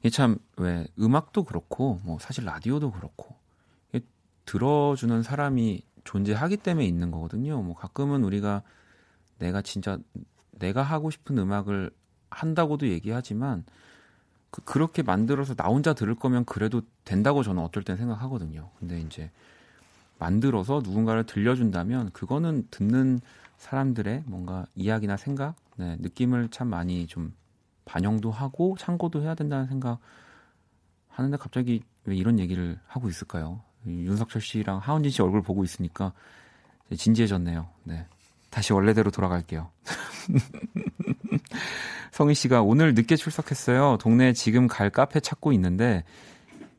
[0.00, 3.34] 이게 참, 왜, 음악도 그렇고, 뭐, 사실 라디오도 그렇고,
[4.46, 7.62] 들어주는 사람이 존재하기 때문에 있는 거거든요.
[7.62, 8.62] 뭐, 가끔은 우리가
[9.38, 9.98] 내가 진짜,
[10.50, 11.90] 내가 하고 싶은 음악을
[12.28, 13.64] 한다고도 얘기하지만,
[14.50, 18.70] 그, 그렇게 만들어서 나 혼자 들을 거면 그래도 된다고 저는 어떨 땐 생각하거든요.
[18.78, 19.30] 근데 이제,
[20.18, 23.20] 만들어서 누군가를 들려준다면, 그거는 듣는
[23.58, 27.32] 사람들의 뭔가 이야기나 생각, 네, 느낌을 참 많이 좀
[27.84, 29.98] 반영도 하고 참고도 해야 된다는 생각
[31.08, 33.60] 하는데 갑자기 왜 이런 얘기를 하고 있을까요?
[33.86, 36.12] 윤석철 씨랑 하은진 씨 얼굴 보고 있으니까
[36.96, 37.68] 진지해졌네요.
[37.84, 38.06] 네.
[38.50, 39.70] 다시 원래대로 돌아갈게요.
[42.12, 43.98] 성희 씨가 오늘 늦게 출석했어요.
[44.00, 46.04] 동네에 지금 갈 카페 찾고 있는데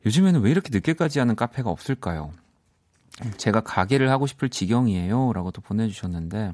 [0.06, 2.32] 요즘에는 왜 이렇게 늦게까지 하는 카페가 없을까요?
[3.38, 5.32] 제가 가게를 하고 싶을 지경이에요.
[5.32, 6.52] 라고 또 보내주셨는데,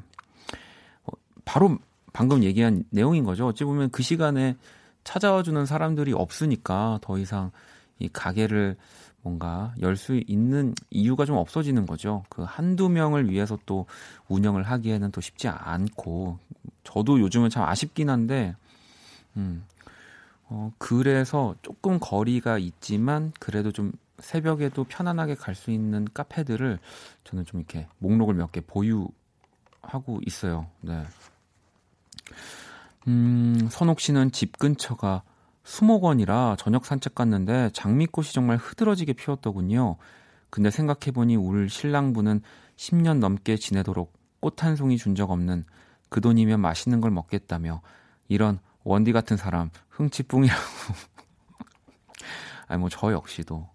[1.05, 1.13] 어,
[1.45, 1.79] 바로
[2.13, 3.47] 방금 얘기한 내용인 거죠.
[3.47, 4.57] 어찌 보면 그 시간에
[5.05, 7.51] 찾아와 주는 사람들이 없으니까 더 이상
[7.99, 8.77] 이 가게를
[9.23, 12.25] 뭔가 열 수 있는 이유가 좀 없어지는 거죠.
[12.29, 13.87] 그 한두 명을 위해서 또
[14.29, 16.39] 운영을 하기에는 또 쉽지 않고,
[16.85, 18.57] 저도 요즘은 참 아쉽긴 한데,
[19.37, 19.65] 음,
[20.49, 26.79] 어, 그래서 조금 거리가 있지만, 그래도 좀 새벽에도 편안하게 갈 수 있는 카페들을
[27.25, 30.67] 저는 좀 이렇게 목록을 몇 개 보유하고 있어요.
[30.81, 31.05] 네.
[33.09, 35.23] 음, 선옥 씨는 집 근처가
[35.65, 39.97] 수목원이라 저녁 산책 갔는데 장미꽃이 정말 흐드러지게 피었더군요.
[40.51, 42.43] 근데 생각해보니 울 신랑분은
[42.77, 45.65] 10년 넘게 지내도록 꽃 한 송이 준 적 없는
[46.09, 47.81] 그 돈이면 맛있는 걸 먹겠다며
[48.29, 50.61] 이런 원디 같은 사람 흥치뿡이라고.
[52.69, 53.72] 아니 뭐 저 역시도 뭐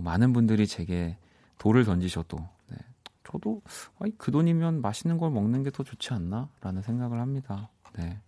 [0.00, 1.16] 많은 분들이 제게
[1.58, 2.76] 돌을 던지셔도 네.
[3.24, 3.62] 저도
[3.98, 7.70] 아니, 그 돈이면 맛있는 걸 먹는 게 더 좋지 않나라는 생각을 합니다.
[7.94, 8.20] 네.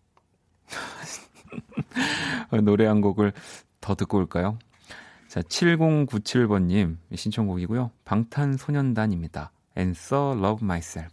[2.62, 3.33] 노래 한 곡을
[3.81, 4.59] 더 듣고 올까요?
[5.28, 7.90] 자, 7097번님 신청곡이고요.
[8.04, 9.50] 방탄소년단입니다.
[9.76, 11.12] Answer Love Myself.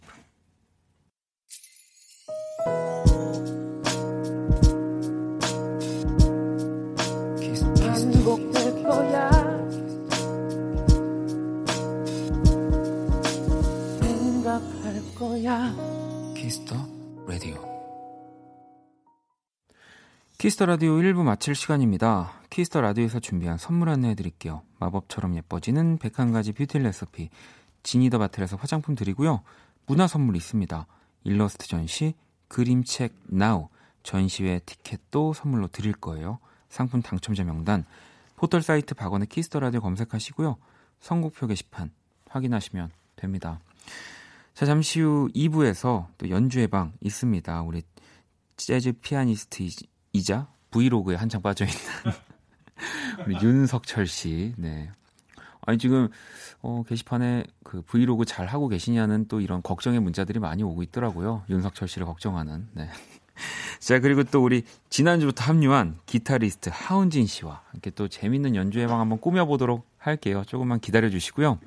[16.34, 16.74] Kiss the
[17.26, 17.64] Radio.
[20.36, 22.32] Kiss the Radio 1부 마칠 시간입니다.
[22.50, 24.62] Kiss the Radio에서 준비한 선물 안내해 드릴게요.
[24.78, 27.30] 마법처럼 예뻐지는 101가지 뷰티 레시피
[27.82, 29.42] Genie the Bottle에서 화장품 드리고요.
[29.86, 30.86] 문화 선물 있습니다.
[31.24, 32.14] 일러스트 전시,
[32.48, 33.68] 그림책 Now,
[34.02, 36.38] 전시회 티켓도 선물로 드릴 거예요.
[36.68, 37.86] 상품 당첨자 명단
[38.36, 40.58] 포털 사이트 박원의 Kiss the Radio 검색하시고요.
[41.00, 41.90] 선곡표 게시판
[42.28, 43.60] 확인하시면 됩니다.
[44.56, 47.60] 자, 잠시 후 2부에서 또 연주회 방 있습니다.
[47.60, 47.82] 우리
[48.56, 49.68] 재즈 피아니스트
[50.14, 51.78] 이자 브이로그에 한창 빠져 있는
[53.28, 54.54] 우리 윤석철 씨.
[54.56, 54.90] 네.
[55.60, 56.08] 아니 지금
[56.62, 61.44] 어 게시판에 그 브이로그 잘 하고 계시냐는 또 이런 걱정의 문자들이 많이 오고 있더라고요.
[61.50, 62.66] 윤석철 씨를 걱정하는.
[62.72, 62.88] 네.
[63.78, 69.20] 자, 그리고 또 우리 지난주부터 합류한 기타리스트 하운진 씨와 함께 또 재밌는 연주 예방 한번
[69.20, 70.44] 꾸며보도록 할게요.
[70.46, 71.58] 조금만 기다려 주시고요.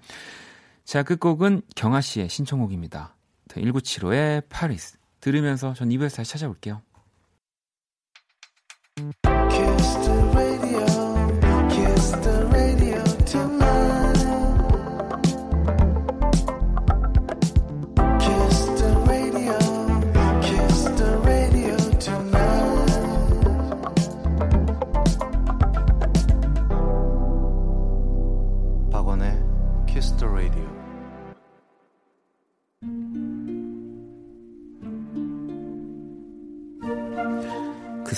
[0.89, 3.15] 자, 끝곡은 경아 씨의 신청곡입니다.
[3.49, 4.97] 1975의 파리스.
[5.19, 6.81] 들으면서 전 2부에서 다시 찾아올게요.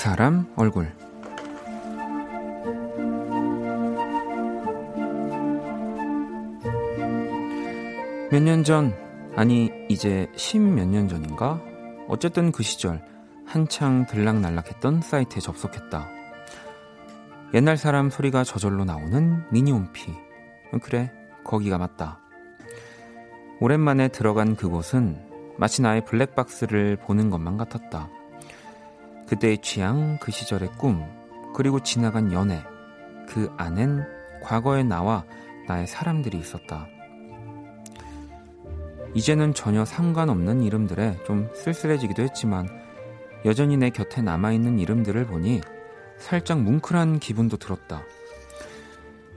[0.02, 0.92] 사람 얼굴
[8.32, 8.96] 몇 년 전,
[9.36, 11.62] 아니 이제 십몇 년 전인가?
[12.08, 13.06] 어쨌든 그 시절
[13.46, 16.10] 한창 들락날락했던 사이트에 접속했다.
[17.54, 20.16] 옛날 사람 소리가 저절로 나오는 미니홈피.
[20.82, 21.12] 그래,
[21.44, 22.18] 거기가 맞다.
[23.60, 25.22] 오랜만에 들어간 그곳은
[25.58, 28.10] 마치 나의 블랙박스를 보는 것만 같았다.
[29.32, 31.06] 그때의 취향, 그 시절의 꿈,
[31.54, 32.62] 그리고 지나간 연애.
[33.30, 34.04] 그 안엔
[34.44, 35.24] 과거의 나와
[35.70, 36.86] 나의 사람들이 있었다.
[39.14, 42.68] 이제는 전혀 상관없는 이름들에 좀 쓸쓸해지기도 했지만
[43.46, 45.62] 여전히 내 곁에 남아있는 이름들을 보니
[46.18, 48.04] 살짝 뭉클한 기분도 들었다.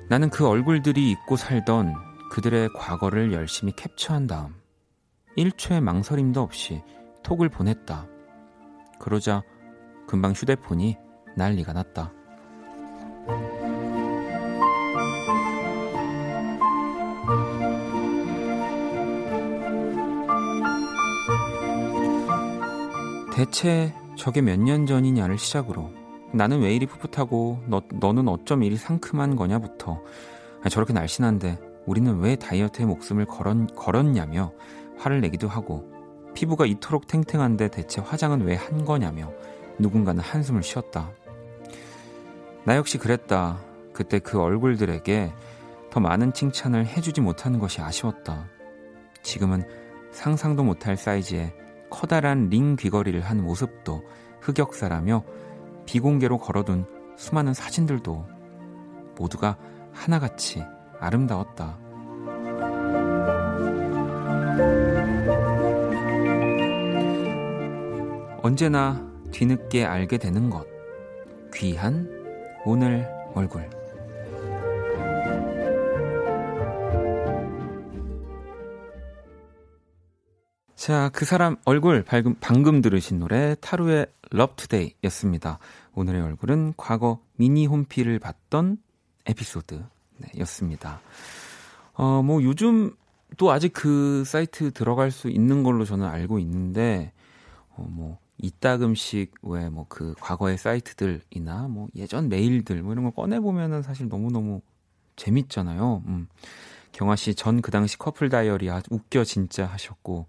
[0.08, 1.94] 나는 그 얼굴들이 잊고 살던
[2.32, 4.56] 그들의 과거를 열심히 캡처한 다음
[5.38, 6.82] 1초의 망설임도 없이
[7.22, 8.08] 톡을 보냈다.
[8.98, 9.44] 그러자
[10.06, 10.96] 금방 휴대폰이
[11.36, 12.12] 난리가 났다.
[23.34, 25.90] 대체 저게 몇 년 전이냐를 시작으로
[26.32, 30.00] 나는 왜 이리 풋풋하고 너, 너는 어쩜 이리 상큼한 거냐부터
[30.70, 34.52] 저렇게 날씬한데 우리는 왜 다이어트에 목숨을 걸었, 걸었냐며
[34.98, 35.84] 화를 내기도 하고
[36.34, 39.32] 피부가 이토록 탱탱한데 대체 화장은 왜 한 거냐며
[39.78, 41.10] 누군가는 한숨을 쉬었다.
[42.64, 43.58] 나 역시 그랬다.
[43.92, 45.32] 그때 그 얼굴들에게
[45.90, 48.48] 더 많은 칭찬을 해주지 못하는 것이 아쉬웠다.
[49.22, 49.64] 지금은
[50.10, 51.54] 상상도 못할 사이즈의
[51.90, 54.02] 커다란 링 귀걸이를 한 모습도
[54.40, 55.24] 흑역사라며
[55.86, 58.26] 비공개로 걸어둔 수많은 사진들도
[59.16, 59.56] 모두가
[59.92, 60.64] 하나같이
[60.98, 61.78] 아름다웠다.
[68.42, 70.64] 언제나 뒤늦게 알게 되는 것.
[71.52, 72.08] 귀한
[72.64, 73.68] 오늘 얼굴.
[80.76, 85.58] 자, 그 사람 얼굴 방금, 방금 들으신 노래 타루의 Love Today 였습니다.
[85.94, 88.78] 오늘의 얼굴은 과거 미니 홈피를 봤던
[89.26, 89.82] 에피소드
[90.18, 91.00] 네, 였습니다.
[91.94, 92.94] 어, 뭐 요즘
[93.36, 97.12] 또 아직 그 사이트 들어갈 수 있는 걸로 저는 알고 있는데,
[97.70, 103.40] 어, 뭐, 이따금씩 왜 뭐 그 과거의 사이트들이나 뭐 예전 메일들 뭐 이런 걸 꺼내
[103.40, 104.60] 보면은 사실 너무 너무
[105.16, 106.02] 재밌잖아요.
[106.06, 106.26] 음.
[106.92, 110.26] 경아 씨전 그 당시 커플 다이어리 아주 웃겨 진짜 하셨고,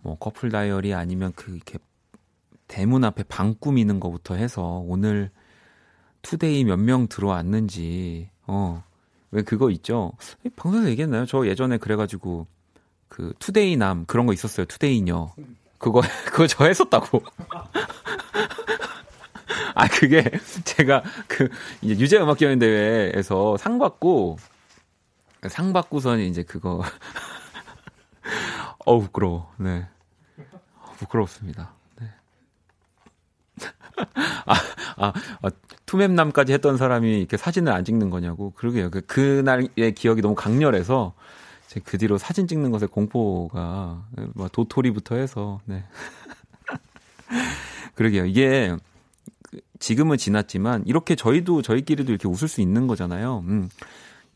[0.00, 1.78] 뭐 커플 다이어리 아니면 그 이렇게
[2.68, 5.30] 대문 앞에 방 꾸미는 거부터 해서 오늘
[6.22, 8.82] today 몇 명 들어왔는지, 어,
[9.30, 10.12] 왜 그거 있죠?
[10.56, 11.26] 방송에서 얘기했나요?
[11.26, 12.46] 저 예전에 그래가지고
[13.08, 14.66] 그 today남 그런 거 있었어요.
[14.66, 15.32] today녀.
[15.80, 17.24] 그거 그거 저 했었다고.
[19.74, 20.22] 아 그게
[20.64, 21.48] 제가 그
[21.80, 24.36] 이제 유재하 음악 경연 대회에서 상 받고
[25.48, 26.84] 상 받고선 이제 그거
[28.84, 29.50] 어우 부끄러워.
[29.56, 29.88] 네.
[30.98, 31.72] 부끄럽습니다.
[31.98, 32.08] 네.
[34.44, 34.54] 아,
[34.96, 35.12] 아,
[35.42, 35.50] 아,
[35.86, 38.52] 투맵남까지 했던 사람이 이렇게 사진을 안 찍는 거냐고.
[38.52, 38.90] 그러게요.
[38.90, 41.14] 그, 그날의 기억이 너무 강렬해서
[41.84, 44.04] 그 뒤로 사진 찍는 것에 공포가
[44.34, 45.84] 뭐 도토리부터 해서 네.
[47.94, 48.26] 그러게요.
[48.26, 48.76] 이게
[49.78, 53.44] 지금은 지났지만 이렇게 저희도 저희끼리도 이렇게 웃을 수 있는 거잖아요.
[53.46, 53.68] 음.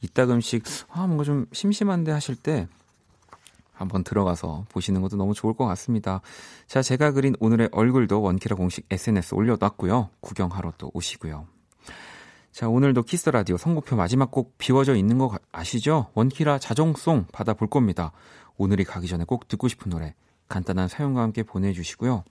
[0.00, 2.68] 이따금씩 아 뭔가 좀 심심한데 하실 때
[3.72, 6.20] 한번 들어가서 보시는 것도 너무 좋을 것 같습니다.
[6.66, 10.10] 자, 제가 그린 오늘의 얼굴도 원키라 공식 SNS 올려놨고요.
[10.20, 11.46] 구경하러 또 오시고요.
[12.54, 16.06] 자, 오늘도 키스 라디오 선곡표 마지막 곡 비워져 있는 거 아시죠?
[16.14, 18.12] 원키라 자정송 받아볼 겁니다.
[18.56, 20.14] 오늘이 가기 전에 꼭 듣고 싶은 노래
[20.48, 22.22] 간단한 사연과 함께 보내주시고요.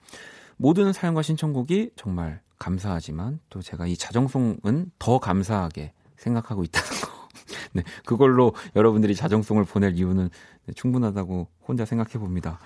[0.56, 7.08] 모든 사연과 신청곡이 정말 감사하지만 또 제가 이 자정송은 더 감사하게 생각하고 있다는 거.
[7.74, 10.30] 네, 그걸로 여러분들이 자정송을 보낼 이유는
[10.74, 12.60] 충분하다고 혼자 생각해 봅니다.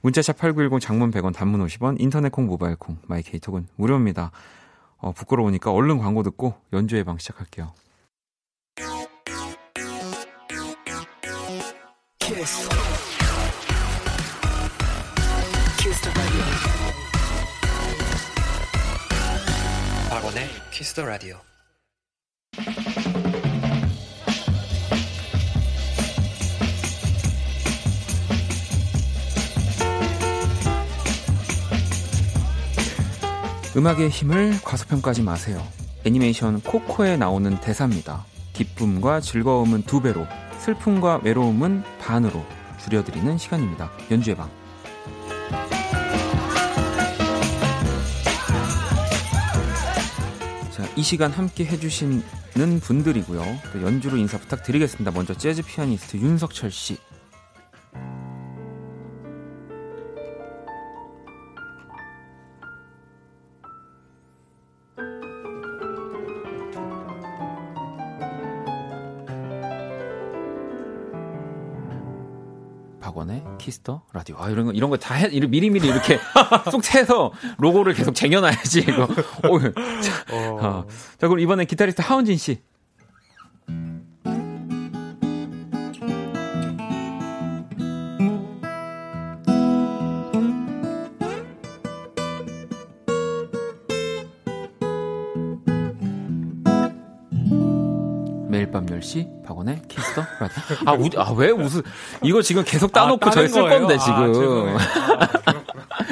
[0.00, 4.30] 문자샵 8910 장문 100원 단문 50원 인터넷 콩 모바일 콩 마이 케이톡은 무료입니다.
[5.02, 7.74] 어, 부끄러우니까 얼른 광고 듣고 연주의 방 시작할게요.
[12.20, 12.68] 키스.
[15.78, 16.10] 키스
[20.08, 21.40] 박원의 키스 더 라디오.
[33.74, 35.66] 음악의 힘을 과소평가하지 마세요.
[36.04, 38.26] 애니메이션 코코에 나오는 대사입니다.
[38.52, 40.26] 기쁨과 즐거움은 두 배로,
[40.58, 42.44] 슬픔과 외로움은 반으로
[42.78, 43.90] 줄여드리는 시간입니다.
[44.10, 44.50] 연주의 방.
[50.70, 53.42] 자, 이 시간 함께 해주시는 분들이고요.
[53.72, 55.12] 또 연주로 인사 부탁드리겠습니다.
[55.12, 56.98] 먼저 재즈 피아니스트 윤석철 씨.
[73.58, 74.36] 키스 더 라디오.
[74.38, 76.18] 아, 이런 거, 이런 거 다 해, 미리미리 이렇게
[76.70, 79.08] 쏙 채서 로고를 계속 쟁여놔야지, 이거.
[79.48, 79.58] 오,
[80.00, 80.84] 자, 어.
[81.18, 82.60] 자, 그럼 이번엔 기타리스트 하은진 씨.
[100.86, 101.82] 아, 우, 아, 왜 웃을,
[102.22, 104.76] 이거 지금 계속 따놓고 아, 저희 쓸 건데, 지금.
[104.76, 105.28] 아,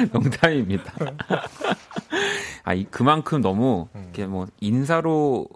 [0.13, 0.93] 농담입니다.
[2.63, 5.47] 아, 이, 그만큼 너무, 이렇게 뭐, 인사로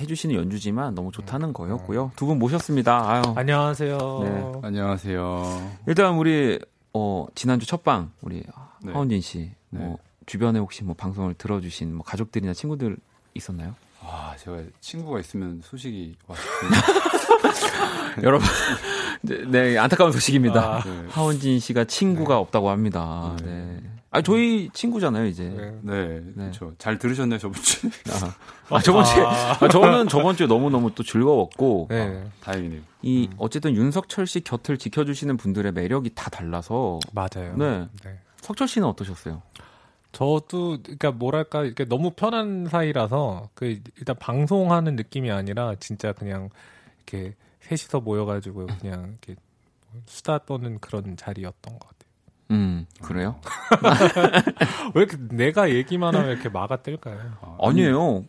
[0.00, 2.12] 해주시는 연주지만 너무 좋다는 거였고요.
[2.16, 3.10] 두 분 모셨습니다.
[3.10, 3.22] 아유.
[3.36, 3.98] 안녕하세요.
[4.22, 4.52] 네.
[4.62, 5.70] 안녕하세요.
[5.86, 6.58] 일단 우리,
[6.94, 8.42] 어, 지난주 첫방, 우리
[8.82, 8.92] 네.
[8.92, 9.96] 하원진 씨, 뭐, 네.
[10.26, 12.96] 주변에 혹시 뭐 방송을 들어주신 뭐 가족들이나 친구들
[13.34, 13.74] 있었나요?
[14.04, 16.80] 아, 제가 친구가 있으면 소식이 왔습니다.
[18.22, 18.46] 여러분,
[19.22, 20.76] 네, 안타까운 소식입니다.
[20.76, 21.06] 아, 네.
[21.08, 22.40] 하원진 씨가 친구가 네.
[22.40, 23.36] 없다고 합니다.
[23.42, 23.46] 네.
[23.46, 23.82] 네.
[24.14, 25.44] 아 저희 친구잖아요 이제.
[25.44, 25.72] 네.
[25.82, 26.74] 네, 그렇죠.
[26.76, 27.90] 잘 들으셨나요 저번 주에?
[28.68, 32.22] 아, 저번 주에 아, 저는 저번 주에 너무 너무 또 즐거웠고 네.
[32.42, 32.82] 다행이네요.
[33.00, 37.56] 이 어쨌든 윤석철 씨 곁을 지켜주시는 분들의 매력이 다 달라서 맞아요.
[37.56, 37.86] 네.
[38.04, 38.18] 네.
[38.42, 39.40] 석철 씨는 어떠셨어요?
[40.12, 46.50] 저도 그러니까 뭐랄까 이게 너무 편한 사이라서 그 일단 방송하는 느낌이 아니라 진짜 그냥
[47.06, 47.34] 이렇게
[47.76, 49.40] 셋이서 모여가지고 그냥 이렇게
[50.06, 52.02] 수다 떠는 그런 자리였던 것 같아요.
[52.50, 53.36] 음 그래요?
[54.94, 57.18] 왜 이렇게 내가 얘기만 하면 이렇게 막아 뜰까요?
[57.60, 58.24] 아니에요.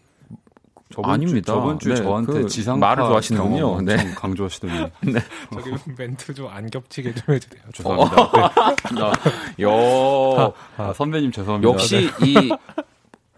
[0.94, 1.54] 저번 아닙니다.
[1.54, 3.82] 주, 저번 주에 네, 저한테 그 지상파 말을 좋아하시는군요.
[3.82, 3.96] 네.
[4.14, 4.74] 강조하시더니
[5.52, 7.64] 저기 멘트 좀 안 겹치게 좀 해주세요.
[7.74, 8.30] 죄송합니다.
[9.58, 9.64] 네.
[9.64, 11.72] 여 아, 선배님 죄송합니다.
[11.74, 12.52] 역시 이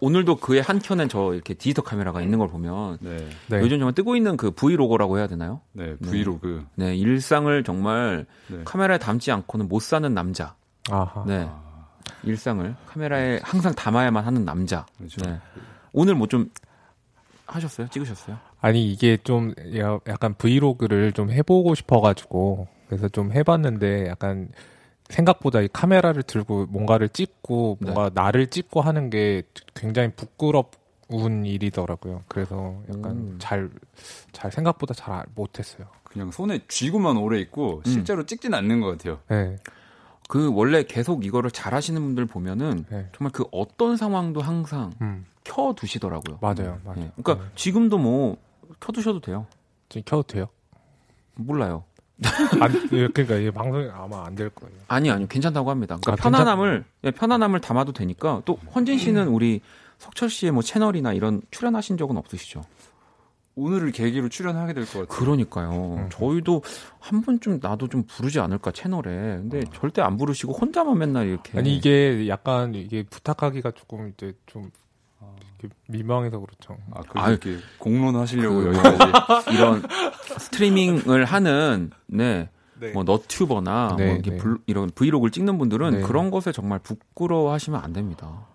[0.06, 3.58] 오늘도 그의 한 켠엔 저 이렇게 디지털 카메라가 있는 걸 보면 네, 네.
[3.60, 5.62] 요즘 정말 뜨고 있는 그 브이로거라고 해야 되나요?
[5.72, 6.64] 네 브이로그.
[6.76, 8.58] 네 일상을 정말 네.
[8.64, 10.54] 카메라에 담지 않고는 못 사는 남자.
[10.90, 11.24] 아하.
[11.26, 11.48] 네
[12.22, 14.86] 일상을 카메라에 항상 담아야만 하는 남자.
[14.96, 15.24] 그렇죠.
[15.28, 15.40] 네
[15.92, 16.50] 오늘 뭐 좀
[17.46, 17.88] 하셨어요?
[17.88, 18.38] 찍으셨어요?
[18.60, 24.50] 아니 이게 좀 야- 약간 브이로그를 좀 해보고 싶어가지고 그래서 좀 해봤는데 약간
[25.08, 27.90] 생각보다 이 카메라를 들고 뭔가를 찍고 네.
[27.92, 29.42] 뭔가 나를 찍고 하는 게
[29.74, 32.22] 굉장히 부끄러운 일이더라고요.
[32.28, 33.36] 그래서 약간 음.
[33.38, 33.70] 잘,
[34.32, 35.86] 잘 생각보다 잘 아- 못했어요.
[36.04, 37.90] 그냥 손에 쥐고만 오래 있고 음.
[37.90, 39.20] 실제로 찍진 않는 것 같아요.
[39.28, 39.56] 네,
[40.28, 43.08] 그 원래 계속 이거를 잘하시는 분들 보면은 네.
[43.16, 46.38] 정말 그 어떤 상황도 항상 음, 켜 두시더라고요.
[46.40, 47.00] 맞아요, 맞아요.
[47.00, 47.12] 네.
[47.16, 47.50] 그러니까 네.
[47.54, 48.36] 지금도 뭐
[48.80, 49.46] 켜두셔도 돼요.
[49.88, 50.46] 지금 켜도 돼요?
[51.36, 51.84] 몰라요.
[52.60, 54.74] 안, 예, 그러니까 이 방송이 아마 안 될 거예요.
[54.88, 55.98] 아니 아니요 괜찮다고 합니다.
[56.02, 59.60] 그러니까 아, 편안함을 예, 편안함을 담아도 되니까 또 헌진 씨는 우리
[59.98, 62.64] 석철 씨의 뭐 채널이나 이런 출연하신 적은 없으시죠?
[63.58, 65.06] 오늘을 계기로 출연하게 될 것 같아요.
[65.06, 65.94] 그러니까요.
[65.98, 66.08] 음.
[66.10, 66.62] 저희도
[67.00, 69.10] 한 번쯤 나도 좀 부르지 않을까 채널에.
[69.38, 71.58] 근데 절대 안 부르시고 혼자만 맨날 이렇게.
[71.58, 74.70] 아니 이게 약간 이게 부탁하기가 조금 이제 좀
[75.88, 76.76] 민망해서 그렇죠.
[76.94, 79.54] 아, 그 아유, 이렇게 공론 하시려고 그- 여기까지.
[79.56, 79.82] 이런
[80.38, 82.48] 스트리밍을 하는 네.
[82.78, 82.92] 네.
[82.92, 84.36] 뭐 너튜버나 네, 뭐 이렇게 네.
[84.36, 86.00] 블- 이런 브이로그를 찍는 분들은 네.
[86.02, 88.46] 그런 것에 정말 부끄러워하시면 안 됩니다.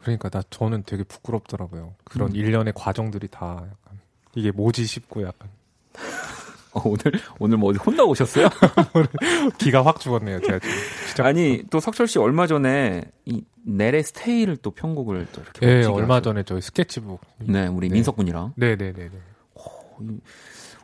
[0.00, 1.94] 그러니까 나 저는 되게 부끄럽더라고요.
[2.04, 2.36] 그런 음.
[2.36, 4.00] 일련의 과정들이 다 약간
[4.34, 5.48] 이게 뭐지 싶고 약간
[6.72, 7.00] 어, 오늘
[7.38, 8.48] 오늘 뭐 어디 혼나 오셨어요?
[9.58, 10.40] 기가 확 죽었네요.
[10.40, 11.24] 제가 지금.
[11.24, 15.94] 아니 또 석철 씨 얼마 전에 이 넬의 스테이를 또 편곡을 또 이렇게 예, 멋지게
[15.94, 17.20] 얼마 전에 저희 스케치북.
[17.38, 17.94] 네 우리 네.
[17.94, 19.18] 민석 군이랑 네, 네, 네, 네.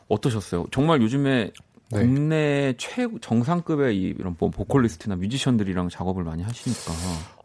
[0.09, 0.67] 어떠셨어요?
[0.71, 1.51] 정말 요즘에
[1.93, 2.01] 네.
[2.01, 6.93] 국내 최 정상급의 이- 이런 뭐 보컬리스트나 뮤지션들이랑 작업을 많이 하시니까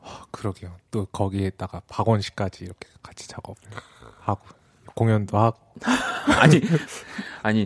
[0.04, 0.72] 아, 그러게요.
[0.92, 3.56] 또 거기에다가 박원 씨까지 이렇게 같이 작업을
[4.20, 4.42] 하고
[4.96, 5.58] 공연도 하고.
[6.40, 6.62] 아니
[7.42, 7.66] 아니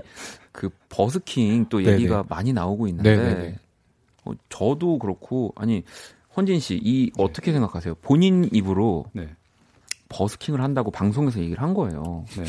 [0.52, 1.94] 그 버스킹 또 네네.
[1.94, 3.58] 얘기가 많이 나오고 있는데.
[4.26, 5.84] 어, 저도 그렇고 아니
[6.36, 7.96] 헌진 씨 이 어떻게 생각하세요?
[8.02, 9.30] 본인 입으로 네.
[10.10, 12.26] 버스킹을 한다고 방송에서 얘기를 한 거예요.
[12.38, 12.44] 네.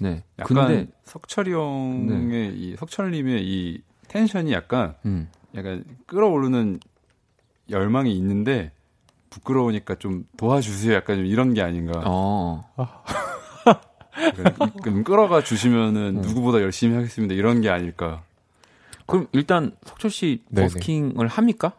[0.00, 0.24] 네.
[0.38, 2.52] 약간 근데 석철이 형의 네.
[2.56, 5.28] 이 석철님의 이 텐션이 약간 음.
[5.54, 6.80] 약간 끌어오르는
[7.68, 8.72] 열망이 있는데
[9.30, 10.94] 부끄러우니까 좀 도와주세요.
[10.94, 12.02] 약간 좀 이런 게 아닌가.
[12.06, 12.64] 어.
[14.84, 16.20] 좀 끌어가 주시면은 음.
[16.22, 17.34] 누구보다 열심히 하겠습니다.
[17.34, 18.22] 이런 게 아닐까.
[19.06, 20.42] 그럼 일단 석철 씨.
[20.54, 21.74] 버스킹을 합니까?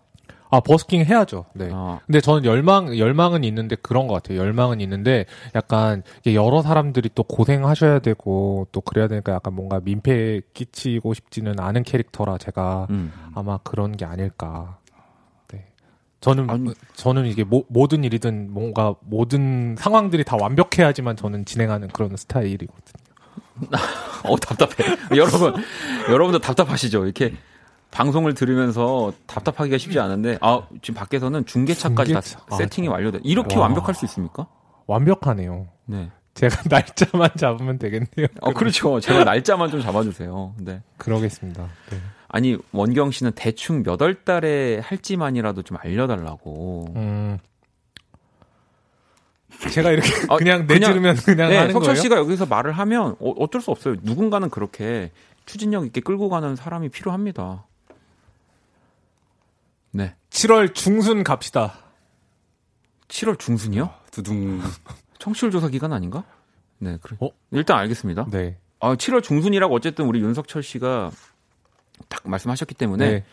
[0.51, 1.45] 아, 버스킹 해야죠.
[1.53, 1.69] 네.
[1.71, 4.37] 아, 근데 저는 열망, 열망은 있는데 그런 것 같아요.
[4.37, 11.13] 열망은 있는데 약간 여러 사람들이 또 고생하셔야 되고 또 그래야 되니까 약간 뭔가 민폐 끼치고
[11.13, 13.13] 싶지는 않은 캐릭터라 제가 음.
[13.33, 14.77] 아마 그런 게 아닐까.
[15.53, 15.65] 네.
[16.19, 16.73] 저는 아니.
[16.95, 23.01] 저는 이게 모, 모든 일이든 뭔가 모든 상황들이 다 완벽해야지만 저는 진행하는 그런 스타일이거든요.
[24.25, 24.97] 어 답답해.
[25.15, 25.53] 여러분,
[26.09, 27.05] 여러분도 답답하시죠?
[27.05, 27.33] 이렇게
[27.91, 32.45] 방송을 들으면서 답답하기가 쉽지 않은데, 아 지금 밖에서는 중계차까지 다 중계차.
[32.49, 33.19] 아, 세팅이 저- 완료돼.
[33.23, 33.63] 이렇게 와.
[33.63, 34.47] 완벽할 수 있습니까?
[34.87, 35.67] 완벽하네요.
[35.85, 36.09] 네.
[36.33, 38.27] 제가 날짜만 잡으면 되겠네요.
[38.39, 38.99] 어 그렇죠.
[39.01, 40.55] 제가 날짜만 좀 잡아주세요.
[40.59, 40.81] 네.
[40.97, 41.63] 그러겠습니다.
[41.89, 41.97] 네.
[42.29, 46.85] 아니 원경 씨는 대충 몇 월 달에 할지만이라도 좀 알려달라고.
[46.95, 47.37] 음.
[49.71, 51.95] 제가 이렇게 아, 그냥 그냥- 내지르면 그냥 네, 하는 석철?
[51.97, 53.95] 씨가 여기서 말을 하면 어, 어쩔 수 없어요.
[54.01, 55.11] 누군가는 그렇게
[55.45, 57.65] 추진력 있게 끌고 가는 사람이 필요합니다.
[59.91, 60.15] 네.
[60.29, 61.79] 7월 중순 갑시다.
[63.07, 63.93] 7월 중순이요?
[64.11, 64.61] 두둥.
[65.19, 66.23] 청취율 조사 기간 아닌가?
[66.79, 67.17] 네, 그래.
[67.19, 67.29] 어?
[67.51, 68.27] 일단 알겠습니다.
[68.31, 68.57] 네.
[68.79, 71.11] 아, 7월 중순이라고 어쨌든 우리 윤석철 씨가
[72.09, 73.25] 딱 말씀하셨기 때문에 네.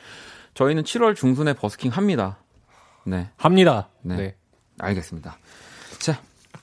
[0.54, 2.38] 저희는 7월 중순에 버스킹 합니다.
[3.04, 3.88] 네, 합니다.
[4.02, 4.16] 네.
[4.16, 4.36] 네.
[4.78, 5.38] 알겠습니다.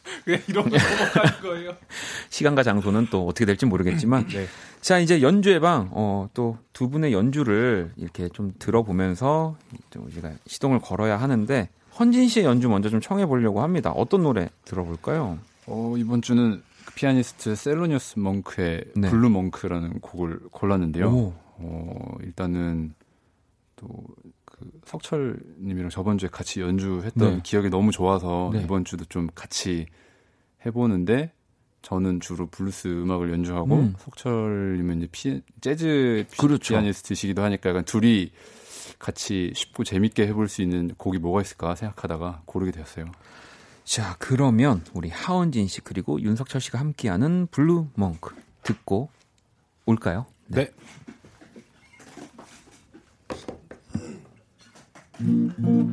[0.05, 1.71] 자, 왜 이런 거 넘어가는 거예요?
[2.29, 4.45] 시간과 장소는 또 어떻게 될지 모르겠지만 네.
[4.81, 9.55] 자, 이제 연주의 방, 어, 또 두 분의 연주를 이렇게 좀 들어보면서
[9.91, 13.91] 좀 우리가 시동을 걸어야 하는데, 헌진 씨의 연주 먼저 좀 청해 보려고 합니다.
[13.91, 15.39] 어떤 노래 들어볼까요?
[15.67, 19.09] 어, 이번 주는 그 피아니스트 셀로니어스 몽크의 네.
[19.09, 21.09] 블루 몽크라는 곡을 골랐는데요.
[21.09, 21.33] 오.
[21.57, 22.93] 어, 일단은
[23.77, 24.13] 또그
[24.85, 27.41] 석철 님이랑 저번 주에 같이 연주했던 네.
[27.43, 28.61] 기억이 너무 좋아서 네.
[28.63, 29.85] 이번 주도 좀 같이
[30.65, 31.31] 해보는데
[31.81, 33.93] 저는 주로 블루스 음악을 연주하고 음.
[33.99, 36.73] 석철 님은 이제 피, 재즈 피, 그렇죠.
[36.73, 38.31] 피아니스트시기도 하니까 약간 둘이
[38.97, 43.05] 같이 쉽고 재밌게 해볼 수 있는 곡이 뭐가 있을까 생각하다가 고르게 되었어요.
[43.83, 49.09] 자, 그러면 우리 하헌진 씨 그리고 윤석철 씨가 함께하는 블루 몽크 듣고
[49.85, 50.25] 올까요?
[50.47, 50.71] 네.
[55.19, 55.84] 내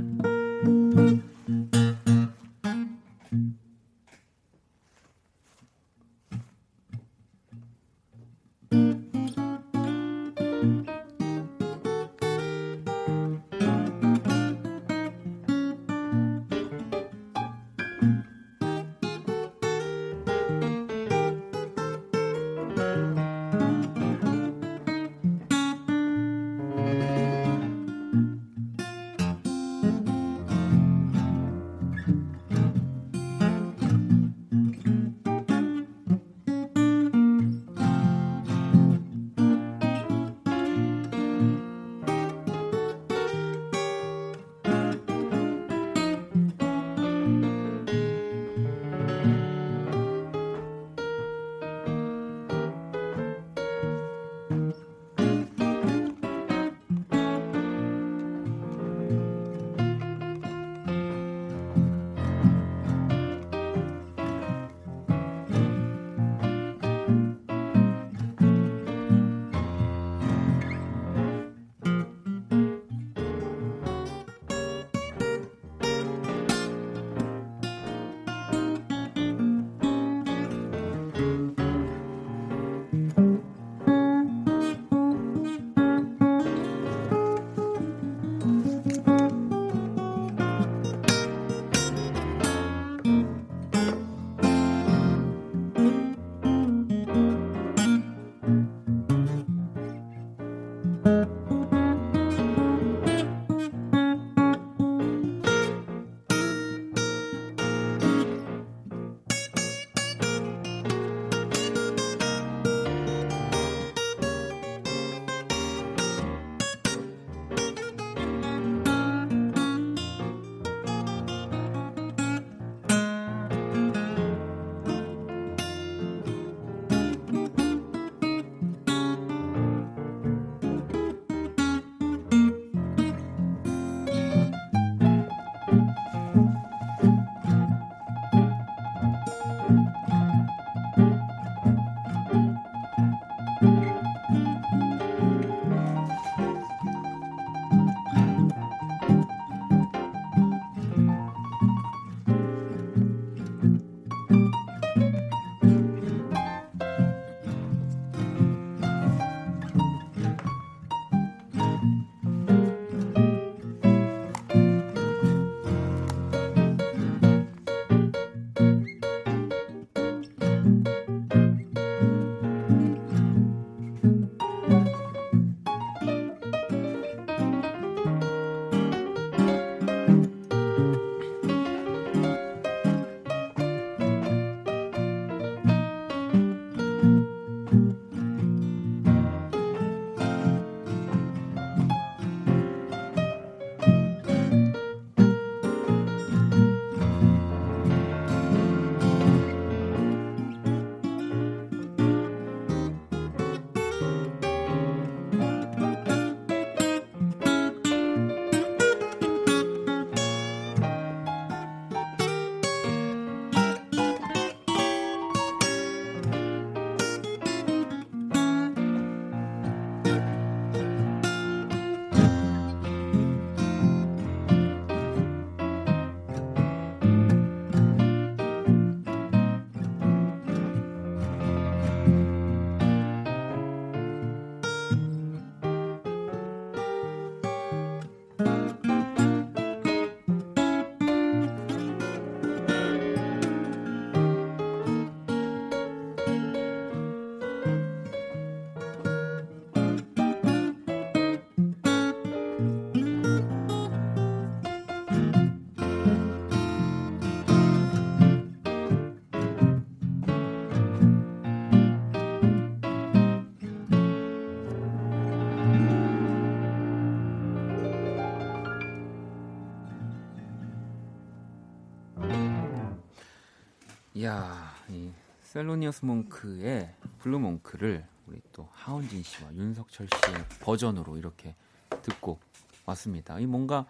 [274.23, 275.11] 야, 이
[275.43, 281.55] 셀로니어스 몽크의 블루 몽크를 우리 또 하헌진 씨와 윤석철 씨의 버전으로 이렇게
[282.03, 282.39] 듣고
[282.87, 283.39] 왔습니다.
[283.41, 283.87] 이 뭔가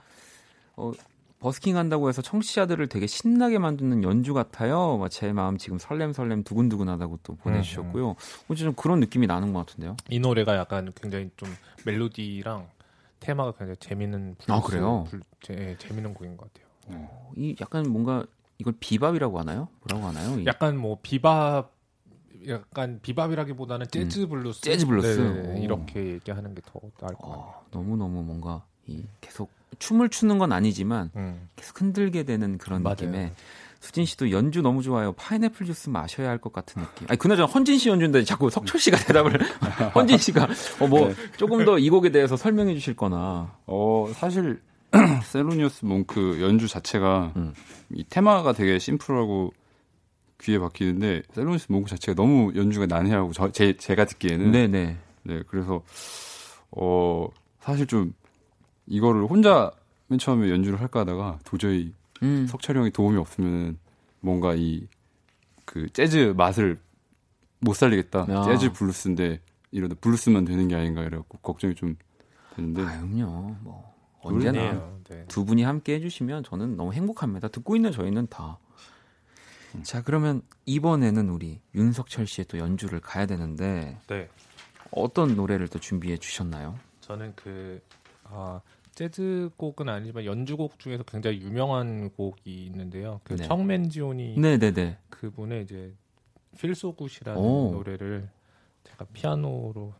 [0.76, 0.92] 어,
[1.40, 4.96] 버스킹 한다고 해서 청취자들을 되게 신나게 만드는 연주 같아요.
[4.96, 8.10] 막제 마음 지금 설렘설렘 두근두근하다고 또 보내주셨고요.
[8.10, 9.96] 어, 좀 그런 느낌이 나는 것 같은데요.
[10.08, 11.54] 이 노래가 약간 굉장히 좀
[11.84, 12.68] 멜로디랑
[13.20, 15.04] 테마가 굉장히 재밌는 아, 블루스, 그래요?
[15.10, 16.68] 블- 재, 예, 재밌는 곡인 것 같아요.
[16.86, 18.24] 어, 이 약간 뭔가
[18.58, 19.68] 이걸 비밥이라고 하나요?
[19.88, 20.38] 뭐라고 하나요?
[20.40, 21.72] 이- 약간 뭐 비밥
[22.48, 24.62] 약간 비밥이라기보다는 재즈 블루스 음.
[24.62, 25.20] 재즈 블루스.
[25.20, 25.62] 네, 오.
[25.62, 27.44] 이렇게 얘기하는 게 더 나을 것 같아요.
[27.46, 31.48] 어, 너무 너무 뭔가 이 계속 춤을 추는 건 아니지만 음.
[31.56, 32.96] 계속 흔들게 되는 그런 맞아요.
[32.96, 33.32] 느낌에
[33.80, 35.12] 수진 씨도 연주 너무 좋아요.
[35.12, 37.06] 파인애플 주스 마셔야 할 것 같은 느낌.
[37.08, 39.40] 아니 그나저나 헌진 씨 연주인데 자꾸 석철 씨가 대답을
[39.94, 40.46] 헌진 씨가
[40.80, 41.14] 어, 뭐 네.
[41.36, 44.60] 조금 더 이 곡에 대해서 설명해 주실 거나 어, 사실
[45.24, 47.54] 셀로니어스 몽크 연주 자체가 음.
[47.90, 49.52] 이 테마가 되게 심플하고
[50.40, 54.96] 귀에 박히는데 셀로니어스 몽크 자체가 너무 연주가 난해하고 저, 제, 제가 듣기에는 네네.
[55.24, 55.82] 네, 그래서
[56.70, 57.28] 어
[57.60, 58.12] 사실 좀
[58.86, 59.70] 이거를 혼자
[60.08, 62.46] 맨 처음에 연주를 할까 하다가 도저히 음.
[62.46, 63.78] 석철이 형이 도움이 없으면
[64.20, 64.86] 뭔가 이
[65.72, 66.78] 그 재즈 맛을
[67.60, 68.26] 못 살리겠다.
[68.28, 68.42] 야.
[68.42, 69.40] 재즈 블루스인데
[69.70, 71.96] 이러다 블루스만 되는 게 아닌가 이래갖고 걱정이 좀
[72.54, 73.56] 되는데 아, 그럼요.
[73.62, 73.91] 뭐
[74.22, 74.92] 언제나.
[75.08, 75.24] 네.
[75.28, 77.48] 두 분이 함께 해주시면 저는 너무 행복합니다.
[77.48, 78.58] 듣고 있는 저희는 다.
[79.82, 84.28] 자 그러면 이번에는 우리 윤석철 씨의 또 연주를 가야 되는데 네.
[84.90, 86.78] 어떤 노래를 또 준비해 주셨나요?
[87.00, 87.80] 저는 그
[88.24, 88.60] 아,
[88.94, 93.20] 재즈 곡은 아니지만 연주곡 중에서 굉장히 유명한 곡이 있는데요.
[93.24, 93.44] 그 네.
[93.44, 94.98] 청맨지온이 네네네.
[95.08, 95.94] 그분의 이제
[96.58, 97.72] 필소굿이라는 오.
[97.72, 98.28] 노래를
[98.84, 99.94] 제가 피아노로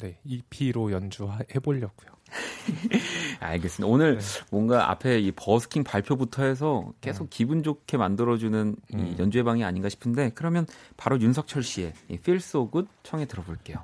[0.00, 2.15] 네 EP로 연주해 보려고요.
[3.40, 3.92] 알겠습니다.
[3.92, 4.24] 오늘 네.
[4.50, 9.16] 뭔가 앞에 이 버스킹 발표부터 해서 계속 기분 좋게 만들어주는 이 음.
[9.18, 10.66] 연주의 방이 아닌가 싶은데 그러면
[10.96, 13.78] 바로 윤석철 씨의 이 Feel So Good 청해 들어볼게요.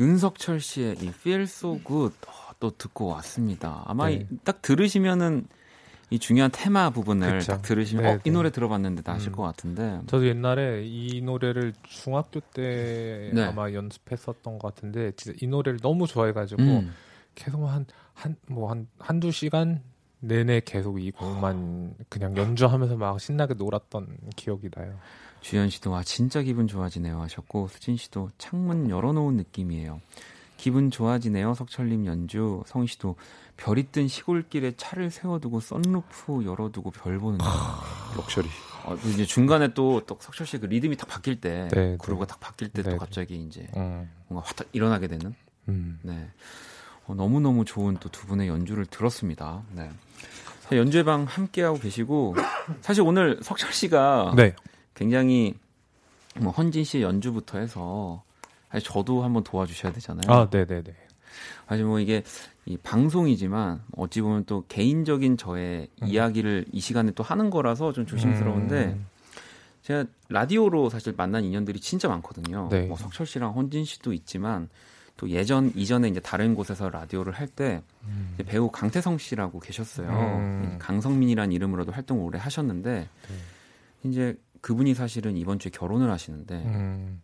[0.00, 3.82] 윤석철 씨의 이 Feel So Good 어, 또 듣고 왔습니다.
[3.86, 4.26] 아마 네.
[4.30, 5.46] 이, 딱 들으시면은
[6.10, 7.52] 이 중요한 테마 부분을 그쵸.
[7.52, 8.30] 딱 들으시면 네, 어, 이 네.
[8.30, 9.32] 노래 들어봤는데 아실 음.
[9.32, 10.00] 것 같은데.
[10.06, 13.44] 저도 옛날에 이 노래를 중학교 때 네.
[13.44, 16.94] 아마 연습했었던 것 같은데 진짜 이 노래를 너무 좋아해가지고 음.
[17.34, 19.82] 계속 한 한 뭐 한 한두 시간
[20.20, 24.98] 내내 계속 이 곡만 그냥 연주하면서 막 신나게 놀았던 기억이 나요.
[25.40, 30.00] 주현 씨도 와 진짜 기분 좋아지네요 하셨고 수진 씨도 창문 열어놓은 느낌이에요.
[30.56, 33.16] 기분 좋아지네요 석철님 연주 성희 씨도
[33.56, 37.46] 별이 뜬 시골길에 차를 세워두고 썬루프 열어두고 별 보는 거.
[38.16, 38.48] 럭셔리.
[38.84, 42.26] 어, 그 이제 중간에 또, 또 석철 씨 그 리듬이 딱 바뀔 때 네, groove가
[42.26, 42.98] 딱 바뀔 때또 네, 네.
[42.98, 44.08] 갑자기 이제 음.
[44.28, 45.34] 뭔가 확 일어나게 되는
[45.68, 45.98] 음.
[46.02, 46.28] 네.
[47.06, 49.62] 어, 너무 너무 좋은 또 두 분의 연주를 들었습니다.
[49.72, 49.90] 네.
[50.68, 52.36] 자, 연주회 방 함께하고 계시고
[52.80, 54.54] 사실 오늘 석철 씨가 네.
[54.98, 55.54] 굉장히
[56.40, 58.24] 뭐 헌진 씨의 연주부터 해서
[58.68, 60.30] 사실 저도 한번 도와주셔야 되잖아요.
[60.30, 60.92] 아, 네, 네, 네.
[61.68, 62.24] 사실 뭐 이게
[62.66, 66.08] 이 방송이지만 어찌 보면 또 개인적인 저의 음.
[66.08, 69.06] 이야기를 이 시간에 또 하는 거라서 좀 조심스러운데 음.
[69.82, 72.68] 제가 라디오로 사실 만난 인연들이 진짜 많거든요.
[72.70, 72.86] 네.
[72.86, 74.68] 뭐 석철 씨랑 헌진 씨도 있지만
[75.16, 78.34] 또 예전 이전에 이제 다른 곳에서 라디오를 할때 음.
[78.46, 80.08] 배우 강태성 씨라고 계셨어요.
[80.08, 80.76] 음.
[80.80, 83.08] 강성민이라는 이름으로도 활동을 오래 하셨는데
[84.04, 87.22] 이제 그분이 사실은 이번 주에 결혼을 하시는데 음.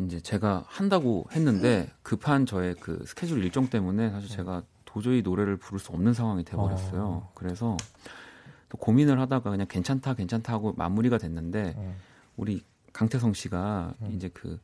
[0.00, 5.78] 이제 제가 한다고 했는데 급한 저의 그 스케줄 일정 때문에 사실 제가 도저히 노래를 부를
[5.78, 7.02] 수 없는 상황이 돼버렸어요.
[7.02, 7.32] 어.
[7.34, 7.76] 그래서
[8.68, 11.94] 또 고민을 하다가 그냥 괜찮다 괜찮다 하고 마무리가 됐는데 음.
[12.36, 12.62] 우리
[12.92, 14.12] 강태성 씨가 음.
[14.14, 14.58] 이제 그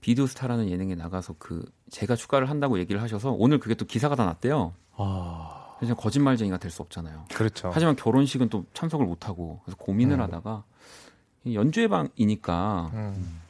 [0.00, 4.24] 비디오 스타라는 예능에 나가서 그 제가 추가를 한다고 얘기를 하셔서 오늘 그게 또 기사가 다
[4.26, 4.74] 났대요.
[4.96, 7.24] 아, 그래서 거짓말쟁이가 될 수 없잖아요.
[7.34, 7.70] 그렇죠.
[7.72, 10.20] 하지만 결혼식은 또 참석을 못 하고 그래서 고민을 음.
[10.20, 11.03] 하다가 이
[11.52, 13.40] 연주회 방이니까 음.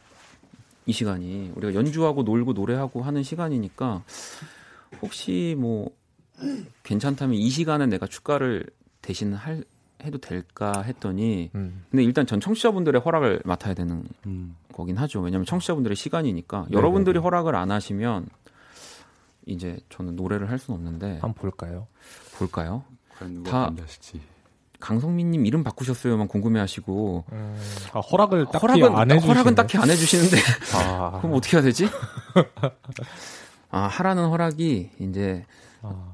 [0.86, 4.02] 이 시간이 우리가 연주하고 놀고 노래하고 하는 시간이니까
[5.02, 5.90] 혹시 뭐
[6.82, 8.66] 괜찮다면 이 시간에 내가 축가를
[9.00, 9.64] 대신 할
[10.02, 11.84] 해도 될까 했더니 음.
[11.90, 14.54] 근데 일단 전 청취자분들의 허락을 맡아야 되는 음.
[14.72, 15.20] 거긴 하죠.
[15.20, 16.76] 왜냐하면 청취자분들의 시간이니까 네네네.
[16.76, 18.26] 여러분들이 허락을 안 하시면
[19.46, 21.86] 이제 저는 노래를 할 수는 없는데 한번 볼까요?
[22.36, 22.84] 볼까요?
[23.44, 24.20] 다- 반대하실지.
[24.84, 27.60] 강성민님 이름 바꾸셨어요만 궁금해하시고 음.
[27.94, 30.36] 아, 허락을 딱히 허락은 안 해주시는 허락은 딱히 안 해주시는데
[30.74, 31.88] 아, 그럼 어떻게 해야 되지?
[33.70, 35.46] 아 하라는 허락이 이제
[35.80, 36.12] 아.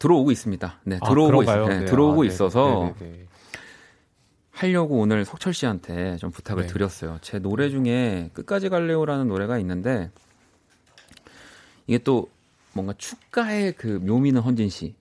[0.00, 0.80] 들어오고 있습니다.
[0.82, 1.46] 네 아, 들어오고 있?
[1.46, 1.84] 네, 네.
[1.84, 2.26] 들어오고 아, 네.
[2.26, 3.26] 있어서 네, 네, 네.
[4.50, 6.72] 하려고 오늘 석철 씨한테 좀 부탁을 네.
[6.72, 7.18] 드렸어요.
[7.22, 10.10] 제 노래 중에 끝까지 갈래요라는 노래가 있는데
[11.86, 12.28] 이게 또
[12.72, 14.96] 뭔가 축가의 그 묘미는 헌진 씨.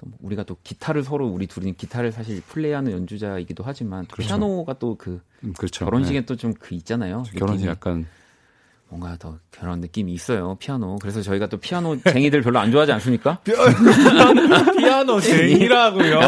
[0.00, 4.28] 또 뭐 우리가 또 기타를 서로 우리 둘이 기타를 사실 플레이하는 연주자이기도 하지만 또 그렇죠.
[4.28, 5.84] 피아노가 또그 음, 그렇죠.
[5.84, 7.22] 결혼식에 또좀 그 있잖아요.
[7.32, 7.38] 네.
[7.38, 7.66] 결혼식.
[7.66, 8.06] 약간
[8.88, 10.56] 뭔가 더 그런 느낌이 있어요.
[10.58, 10.96] 피아노.
[11.00, 13.38] 그래서 저희가 또 피아노 쟁이들 별로 안 좋아하지 않습니까?
[14.78, 16.20] 피아노 쟁이라고요.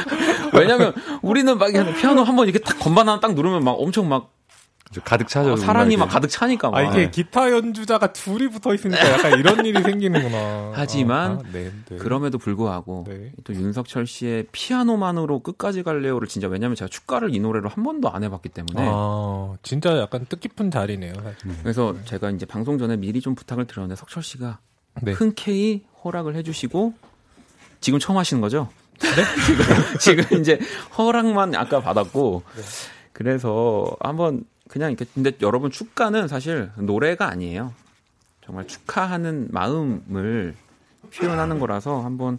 [0.54, 0.92] 왜냐면
[1.22, 1.68] 우리는 막
[2.00, 4.30] 피아노 한 번 이렇게 딱 건반 하나 딱 누르면 막 엄청 막좀
[5.04, 5.52] 가득 차죠.
[5.52, 6.78] 어, 사랑이 막 가득 차니까 막.
[6.78, 10.72] 아 이게 기타 연주자가 둘이 붙어 있으니까 약간 이런 일이 생기는구나.
[10.74, 11.96] 하지만 아, 아, 네, 네.
[11.96, 13.30] 그럼에도 불구하고 네.
[13.44, 18.24] 또 윤석철 씨의 피아노만으로 끝까지 갈래요를 진짜 왜냐면 제가 축가를 이 노래로 한 번도 안
[18.24, 21.14] 해봤기 때문에 아 진짜 약간 뜻깊은 자리네요.
[21.14, 21.62] 사실.
[21.62, 24.58] 그래서 제가 이제 방송 전에 미리 좀 부탁을 드렸는데 석철 씨가
[25.02, 25.12] 네.
[25.12, 26.94] 흔쾌히 허락을 해주시고
[27.80, 28.68] 지금 처음 하시는 거죠?
[28.98, 30.58] 지금, 지금 이제
[30.98, 32.42] 허락만 아까 받았고
[33.12, 37.74] 그래서 한번 그냥 이렇게 근데 여러분 축가는 사실 노래가 아니에요.
[38.44, 40.54] 정말 축하하는 마음을
[41.12, 42.38] 표현하는 거라서 한번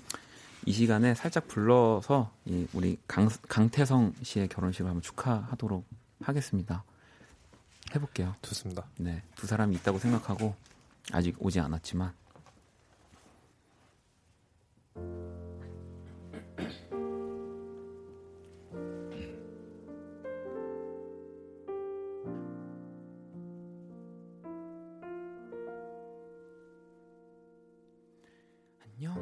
[0.66, 5.86] 이 시간에 살짝 불러서 이 우리 강, 강태성 씨의 결혼식을 한번 축하하도록
[6.24, 6.86] 하겠습니다.
[7.94, 8.34] 해볼게요.
[8.44, 8.86] 좋습니다.
[8.96, 10.56] 네, 두 사람이 있다고 생각하고
[11.12, 12.14] 아직 오지 않았지만
[29.04, 29.16] 안녕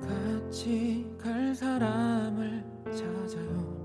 [0.00, 3.76] 같이 갈 사람을 찾아요.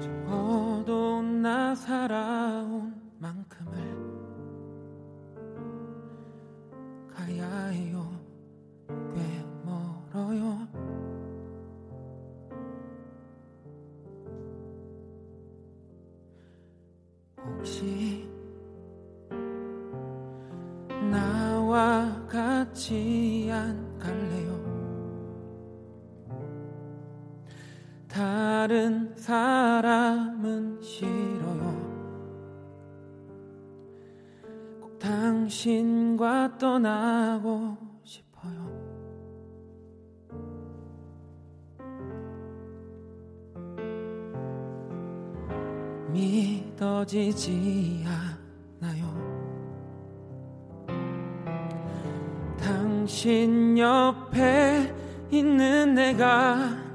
[0.00, 2.97] 적어도 나 살아온
[23.50, 24.58] 안 갈래요
[28.08, 31.88] 다른 사람은 싫어요
[34.98, 38.68] 당신과 떠나고 싶어요.
[46.12, 48.27] 믿어지지 않
[53.18, 54.94] 당신 옆에
[55.28, 56.87] 있는 내가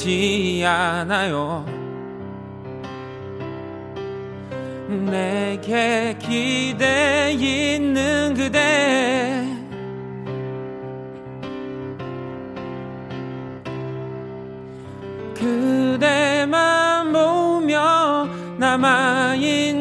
[0.00, 1.64] 믿어지지 않아요.
[4.88, 9.46] 내게 기대 있는 그대
[15.34, 18.26] 그대만 보며
[18.58, 19.79] 남아있는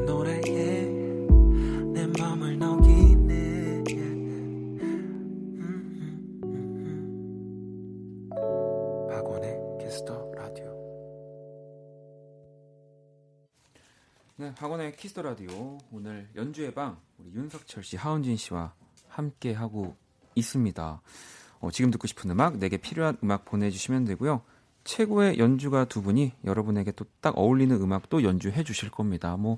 [14.61, 18.73] 네, 학원의 키스 더 라디오 오늘 연주의 방 우리 윤석철 씨, 하헌진 씨와
[19.07, 19.95] 함께 하고
[20.35, 21.01] 있습니다.
[21.61, 24.43] 어, 지금 듣고 싶은 음악, 내게 필요한 음악 보내주시면 되고요.
[24.83, 29.35] 최고의 연주가 두 분이 여러분에게 또 딱 어울리는 음악도 연주해 주실 겁니다.
[29.35, 29.57] 뭐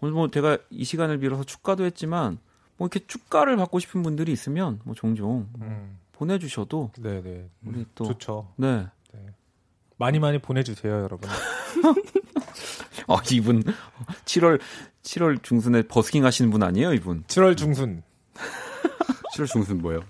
[0.00, 2.38] 오늘 뭐 제가 이 시간을 빌어서 축가도 했지만
[2.78, 7.50] 뭐 이렇게 축가를 받고 싶은 분들이 있으면 뭐 종종 음, 보내주셔도 네네.
[7.66, 8.48] 우리 또 좋죠.
[8.56, 8.86] 네.
[9.98, 11.28] 많이 많이 보내주세요, 여러분.
[13.06, 13.62] 어, 이분
[14.24, 14.60] 7월
[15.02, 17.24] 7월 중순에 버스킹 하시는 분 아니에요, 이분?
[17.24, 18.02] 7월 중순
[19.34, 20.02] 7월 중순 뭐예요?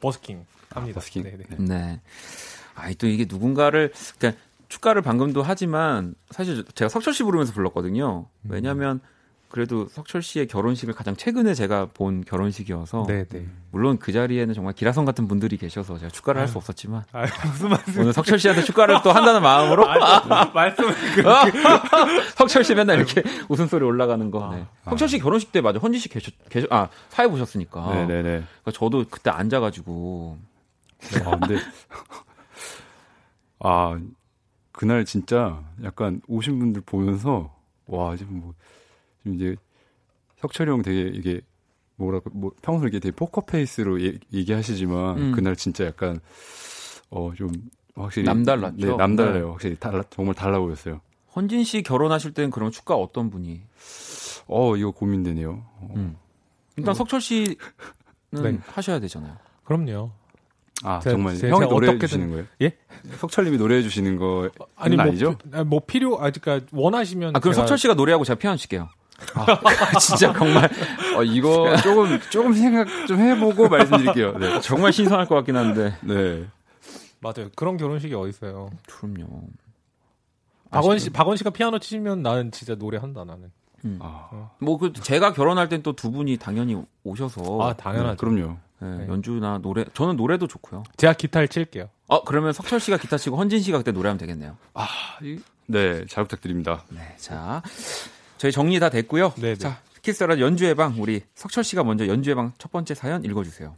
[0.00, 1.00] 버스킹 합니다.
[1.00, 1.22] 버스킹.
[1.24, 1.44] 네네.
[1.58, 2.00] 네.
[2.74, 8.26] 아이 또 이게 누군가를 그러니까 축가를 방금도 하지만 사실 제가 석철 씨 부르면서 불렀거든요.
[8.48, 9.00] 왜냐하면
[9.50, 13.48] 그래도 석철 씨의 결혼식을 가장 최근에 제가 본 결혼식이어서 네네.
[13.72, 16.58] 물론 그 자리에는 정말 기라성 같은 분들이 계셔서 제가 축가를 할수 아유.
[16.58, 18.00] 없었지만 아 무슨 말씀?
[18.00, 19.86] 오늘 석철 씨한테 축가를 또 한다는 마음으로
[20.54, 21.22] 말씀을 그
[22.38, 24.54] 석철 씨 맨날 이렇게 웃음소리 올라가는 거.
[24.54, 24.66] 네.
[24.84, 24.90] 아.
[24.90, 27.92] 석철 씨 결혼식 때 맞아 헌진 씨 계셨 계셨 아 사회 보셨으니까.
[27.92, 28.22] 네네네.
[28.22, 30.38] 그러니까 저도 그때 앉아가지고
[31.24, 31.60] 아, 근데
[33.58, 33.98] 아
[34.72, 37.52] 그날 진짜 약간 오신 분들 보면서
[37.86, 38.54] 와 지금 뭐
[39.22, 39.56] 지금 이제
[40.38, 41.40] 석철이 형 되게 이게
[41.96, 45.32] 뭐랄까 뭐 평소 이게 되게 포커 페이스로 얘, 얘기하시지만 음.
[45.32, 46.20] 그날 진짜 약간
[47.10, 47.50] 어 좀
[47.94, 48.86] 확실히 남달랐죠?
[48.86, 49.52] 네, 남달라요.
[49.52, 51.00] 확실히 달라 정말 달라 보였어요.
[51.36, 53.60] 헌진 씨 결혼하실 때는 그럼 축가 어떤 분이?
[54.46, 55.50] 어 이거 고민되네요.
[55.80, 55.92] 어.
[55.96, 56.16] 음.
[56.76, 57.54] 일단 석철 씨는
[58.32, 58.58] 네.
[58.66, 59.36] 하셔야 되잖아요.
[59.64, 60.10] 그럼요.
[60.82, 62.46] 아 제- 정말 제- 형이 제가 노래해 어떻게든- 주시는 거예요?
[62.62, 62.76] 예?
[63.18, 65.36] 석철님이 노래해 주시는 거 아니 뭐, 아니죠?
[65.36, 68.56] 피- 아, 뭐 필요 아 그러니까 원하시면 아 그럼 제가- 석철 씨가 노래하고 제가 피아노
[68.56, 68.88] 칠게요.
[70.00, 70.68] 진짜 정말
[71.16, 74.38] 어, 이거 조금 조금 생각 좀 해보고 말씀드릴게요.
[74.38, 74.60] 네.
[74.60, 75.96] 정말 신선할 것 같긴 한데.
[76.02, 76.46] 네.
[77.20, 77.50] 맞아요.
[77.54, 78.70] 그런 결혼식이 어디 있어요?
[78.86, 79.42] 그럼요.
[80.70, 83.50] 박원 씨 박원 씨가 피아노 치시면 나는 진짜 노래한다 나는.
[83.98, 88.16] 아, 뭐그 제가 결혼할 땐 또 두 분이 당연히 오셔서 아 당연하죠.
[88.18, 88.56] 그럼요.
[88.80, 89.08] 네, 네.
[89.08, 90.82] 연주나 노래 저는 노래도 좋고요.
[90.96, 91.88] 제가 기타를 칠게요.
[92.08, 94.56] 어 그러면 석철 씨가 기타 치고 헌진 씨가 그때 노래하면 되겠네요.
[95.66, 96.84] 네, 잘 부탁드립니다.
[96.90, 97.62] 네, 자
[98.40, 99.34] 저희 정리 다 됐고요.
[99.36, 99.54] 네, 네.
[99.54, 103.74] 자 키스라 연주의 방 우리 석철 씨가 먼저 연주의 방 첫 번째 사연 읽어주세요.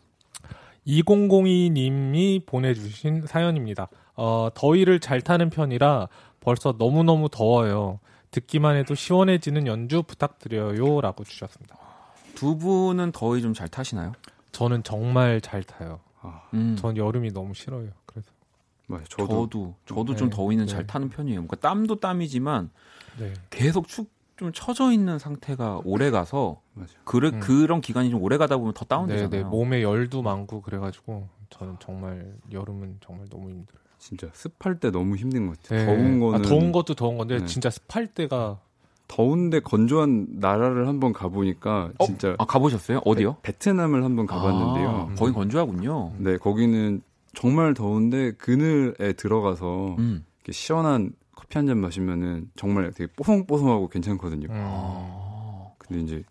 [0.86, 3.88] 2002님이 보내주신 사연입니다.
[4.14, 6.06] 어, 더위를 잘 타는 편이라
[6.38, 7.98] 벌써 너무너무 더워요.
[8.30, 11.00] 듣기만 해도 시원해지는 연주 부탁드려요.
[11.00, 11.76] 라고 주셨습니다.
[12.36, 14.12] 두 분은 더위 좀 잘 타시나요?
[14.52, 15.98] 저는 정말 잘 타요.
[16.54, 17.88] 음, 전 여름이 너무 싫어요.
[18.06, 18.30] 그래서.
[18.86, 19.04] 맞아요.
[19.08, 20.72] 저도 저도, 저도 네, 좀 더위는 네.
[20.72, 21.46] 잘 타는 편이에요.
[21.46, 22.70] 그러니까 땀도 땀이지만
[23.18, 23.32] 네.
[23.50, 26.88] 계속 축 좀 처져 있는 상태가 오래 가서 맞아요.
[27.04, 27.40] 그, 음.
[27.40, 29.30] 그런 기간이 좀 오래 가다 보면 더 네, 다운되잖아요.
[29.30, 29.48] 네.
[29.48, 33.82] 몸에 열도 많고 그래가지고 저는 정말 여름은 정말 너무 힘들어요.
[33.98, 35.78] 진짜 습할 때 너무 힘든 것 같아요.
[35.78, 35.86] 네.
[35.86, 37.46] 더운 거는 아, 더운 것도 더운 건데 네.
[37.46, 38.58] 진짜 습할 때가
[39.06, 42.04] 더운데 건조한 나라를 한번 가보니까 어?
[42.06, 43.02] 진짜 아 가보셨어요?
[43.04, 43.36] 어디요?
[43.42, 44.88] 베 트남을 한번 가봤는데요.
[44.88, 46.12] 아, 거긴 건조하군요.
[46.18, 47.02] 네, 거기는
[47.34, 50.24] 정말 더운데 그늘에 들어가서 음.
[50.40, 51.12] 이렇게 시원한
[51.52, 54.46] 커피 한 잔 마시면은 정말 되게 뽀송뽀송하고 괜찮거든요.
[54.48, 55.70] 음, 아.
[55.76, 56.22] 근데 이제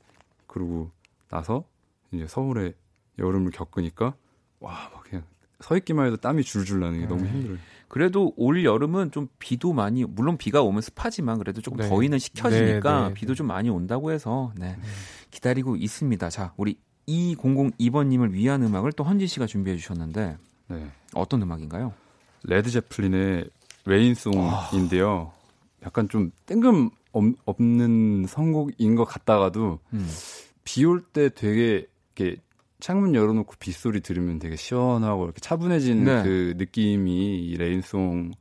[0.48, 0.90] 그러고
[1.30, 1.64] 나서
[2.12, 2.74] 이제 서울에
[3.20, 4.16] 여름을 겪으니까
[4.60, 5.24] 와 막 그냥
[5.60, 7.28] 서 있기만 해도 땀이 줄줄 나는 게 너무 음.
[7.28, 7.58] 힘들어요.
[7.88, 11.88] 그래도 올 여름은 좀 비도 많이 물론 비가 오면 습하지만 그래도 조금 네.
[11.90, 13.14] 더위는 식혀지니까 네, 네.
[13.14, 14.76] 비도 좀 많이 온다고 해서 네.
[15.30, 16.30] 기다리고 있습니다.
[16.32, 20.38] 자, 우리 2002번님을 위한 음악을 또 헌진 씨가 준비해 주셨는데
[20.70, 20.92] 네.
[21.14, 21.94] 어떤 음악인가요?
[22.44, 23.50] 레드 제플린의
[23.86, 25.32] Rain Song인데요.
[25.84, 30.08] 약간 좀 뜬금 없- 없는 선곡인 것 같다가도 음.
[30.64, 32.40] 비올 때 되게 이렇게
[32.80, 36.24] 창문 열어놓고 빗소리 들으면 되게 시원하고 이렇게 차분해지는 네.
[36.24, 38.32] 그 느낌이 이 Rain Song의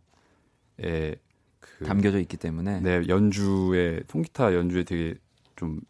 [1.61, 5.15] 그 담겨져 있기 때문에 네, 연주에 통기타 연주에 되게
[5.57, 5.81] 좀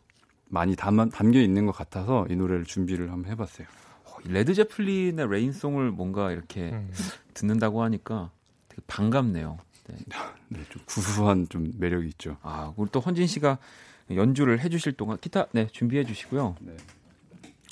[0.49, 3.67] 많이 담, 담겨 있는 것 같아서 이 노래를 준비를 한번 해봤어요.
[4.07, 6.91] 어, 이 레드 제플린의 Rain Song을 뭔가 이렇게 음.
[7.35, 8.31] 듣는다고 하니까
[8.71, 9.59] 되게 반갑네요.
[9.89, 9.97] 네.
[10.49, 12.39] 네, 좀 구수한 좀 매력이 있죠.
[12.43, 13.59] 아, 우리 또 헌진 씨가
[14.15, 16.57] 연주를 해주실 동안 기타 네 준비해 주시고요.
[16.61, 16.77] 네.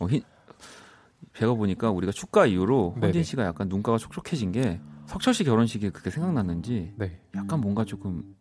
[0.00, 0.22] 어, 히,
[1.34, 3.22] 제가 보니까 우리가 축가 이후로 헌진 네네.
[3.22, 7.20] 씨가 약간 눈가가 촉촉해진 게 석철 씨 결혼식이 그렇게 생각났는지 네.
[7.34, 8.36] 약간 뭔가 조금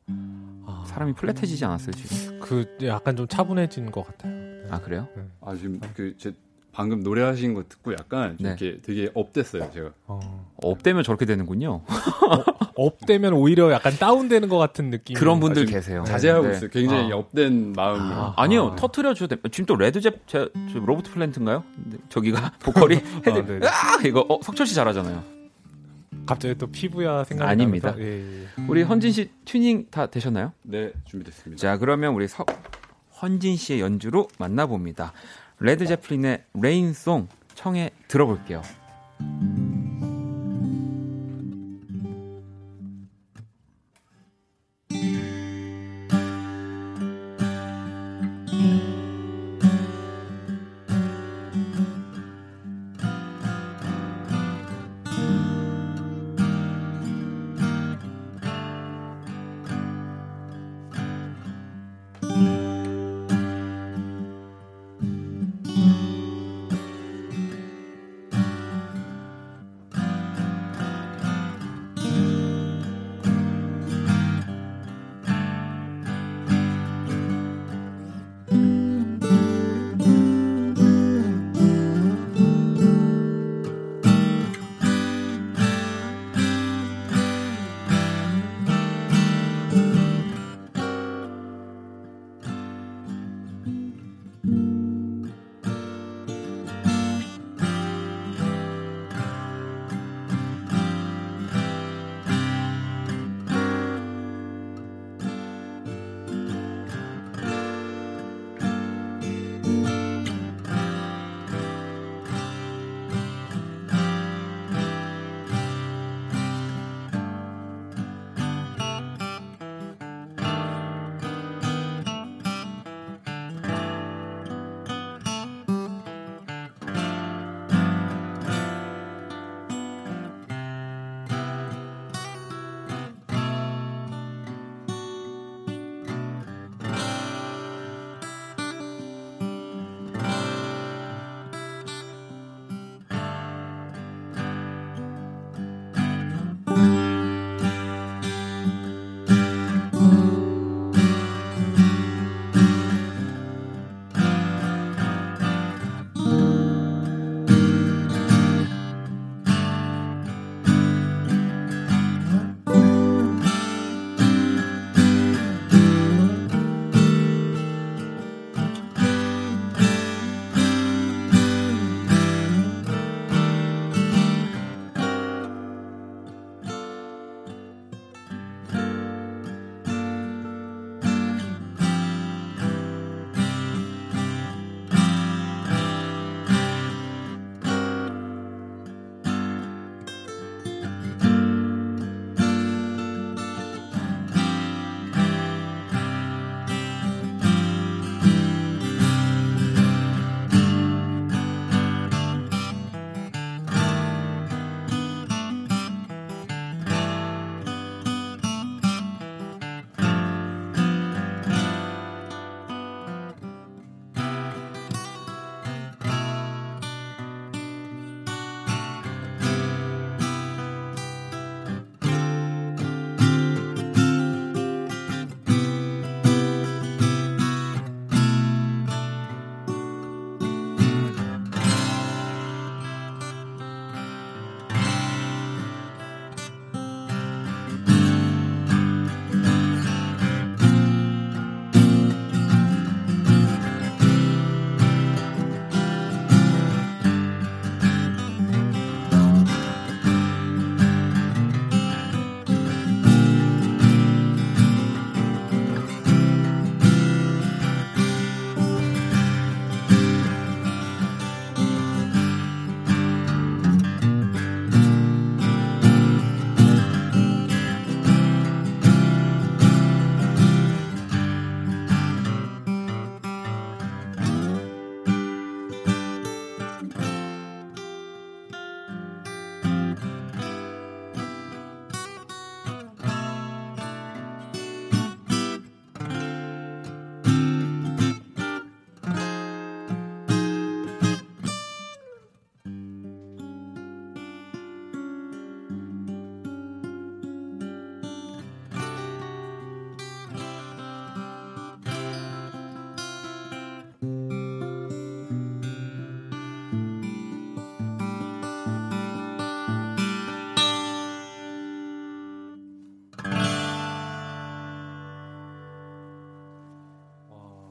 [0.65, 2.39] 아, 사람이 플랫해지지 않았어요 지금?
[2.41, 4.67] 그 약간 좀 차분해진 것 같아요.
[4.69, 5.07] 아 그래요?
[5.41, 6.33] 아 지금 그 제
[6.77, 8.49] 방금 노래하신 거 듣고 약간 좀 네.
[8.49, 9.89] 이렇게 되게 up됐어요 제가.
[10.05, 10.45] 어.
[10.61, 11.81] up되면 저렇게 되는군요.
[12.75, 15.15] up되면 오히려 약간 다운되는 것 같은 느낌.
[15.15, 16.03] 그런 분들 아, 계세요.
[16.05, 16.53] 자제하고 네.
[16.53, 16.69] 있어요.
[16.69, 17.15] 굉장히 아.
[17.15, 18.15] up된 마음으로.
[18.15, 18.33] 아.
[18.37, 18.75] 아니요 아.
[18.75, 19.49] 터트려 주셔도 됩니다.
[19.51, 21.63] 지금 또 레드 잽 제, 저 로버트 플랜트인가요?
[21.83, 23.97] 네, 저기가 보컬이 헤드 아.
[23.97, 25.23] 아 이거 어, 석철 씨 잘하잖아요.
[26.27, 27.89] 갑자기 또 피부야 생각이 아닙니다.
[27.89, 28.47] 나면서, 예, 예.
[28.67, 30.53] 우리 헌진 씨 튜닝 다 되셨나요?
[30.61, 31.59] 네 준비됐습니다.
[31.59, 32.45] 자, 그러면 우리 서,
[33.19, 35.13] 헌진 씨의 연주로 만나봅니다.
[35.59, 38.61] 레드 제플린의 레인송 청해 들어볼게요.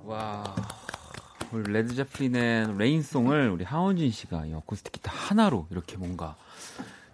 [0.07, 0.55] 와.
[1.53, 6.37] 우리 레드 제플린의 Rain Song을 우리 하헌진 씨가 이 어쿠스틱 기타 하나로 이렇게 뭔가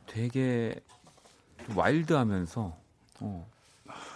[0.06, 0.74] 되게
[1.66, 2.76] 좀 와일드하면서
[3.20, 3.46] 어.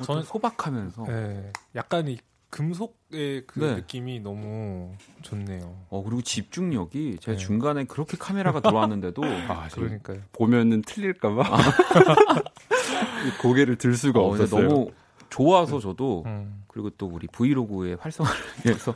[0.04, 2.18] 저는 저는- 소박하면서 네, 약간 이
[2.50, 3.74] 금속의 그 네.
[3.76, 5.76] 느낌이 너무 좋네요.
[5.90, 7.44] 어 그리고 집중력이 제가 네.
[7.44, 10.20] 중간에 그렇게 카메라가 들어왔는데도 아, 그러니까요.
[10.32, 11.42] 보면은 틀릴까봐
[13.26, 14.68] 이 고개를 들 수가 어, 없었어요.
[14.68, 14.90] 너무
[15.30, 16.64] 좋아서 저도 음.
[16.68, 18.94] 그리고 또 우리 브이로그의 활성화를 위해서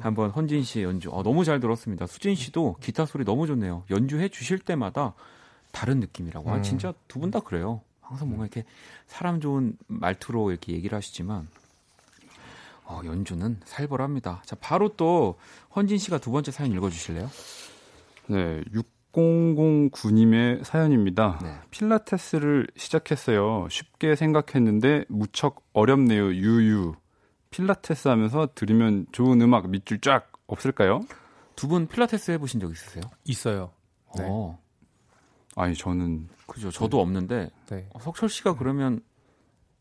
[0.00, 2.06] 한번 헌진 씨의 연주 어, 너무 잘 들었습니다.
[2.06, 3.84] 수진 씨도 기타 소리 너무 좋네요.
[3.90, 5.14] 연주해 주실 때마다
[5.70, 6.50] 다른 느낌이라고.
[6.50, 6.62] 아, 음.
[6.62, 7.80] 진짜 두 분 다 그래요.
[8.00, 8.64] 항상 뭔가 이렇게
[9.06, 11.48] 사람 좋은 말투로 이렇게 얘기를 하시지만
[12.84, 14.42] 어, 연주는 살벌합니다.
[14.44, 15.38] 자, 바로 또
[15.74, 17.30] 헌진 씨가 두 번째 사연 읽어 주실래요?
[18.26, 18.60] 네,
[19.12, 21.38] 6009님의 사연입니다.
[21.42, 21.54] 네.
[21.70, 23.68] 필라테스를 시작했어요.
[23.70, 26.32] 쉽게 생각했는데 무척 어렵네요.
[26.34, 26.94] 유유.
[27.50, 31.00] 필라테스 하면서 들으면 좋은 음악 밑줄 쫙 없을까요?
[31.54, 33.02] 두 분 필라테스 해 보신 적 있으세요?
[33.24, 33.72] 있어요.
[34.16, 34.24] 네.
[34.26, 34.58] 어.
[35.54, 36.70] 아니 저는 그죠.
[36.70, 37.86] 저도 없는데 네.
[37.92, 39.00] 어, 석철 씨가 그러면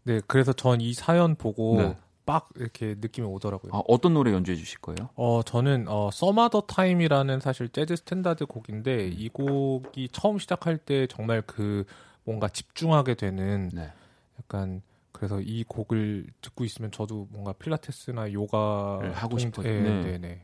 [0.03, 1.97] 네, 그래서 전 이 사연 보고 네.
[2.25, 3.71] 빡 이렇게 느낌이 오더라고요.
[3.73, 5.09] 아, 어떤 노래 연주해 주실 거예요?
[5.15, 11.07] 어, 저는 어 Some Other Time이라는 사실 재즈 standard 곡인데 이 곡이 처음 시작할 때
[11.07, 11.85] 정말 그
[12.23, 13.91] 뭔가 집중하게 되는 네.
[14.39, 19.65] 약간 그래서 이 곡을 듣고 있으면 저도 뭔가 필라테스나 요가 를 하고 싶어요.
[19.65, 20.01] 네, 네.
[20.01, 20.41] 네, 네.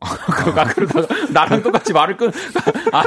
[0.00, 2.30] 그거 그러다 나랑 똑같이 말을 끊.
[2.92, 3.04] 아,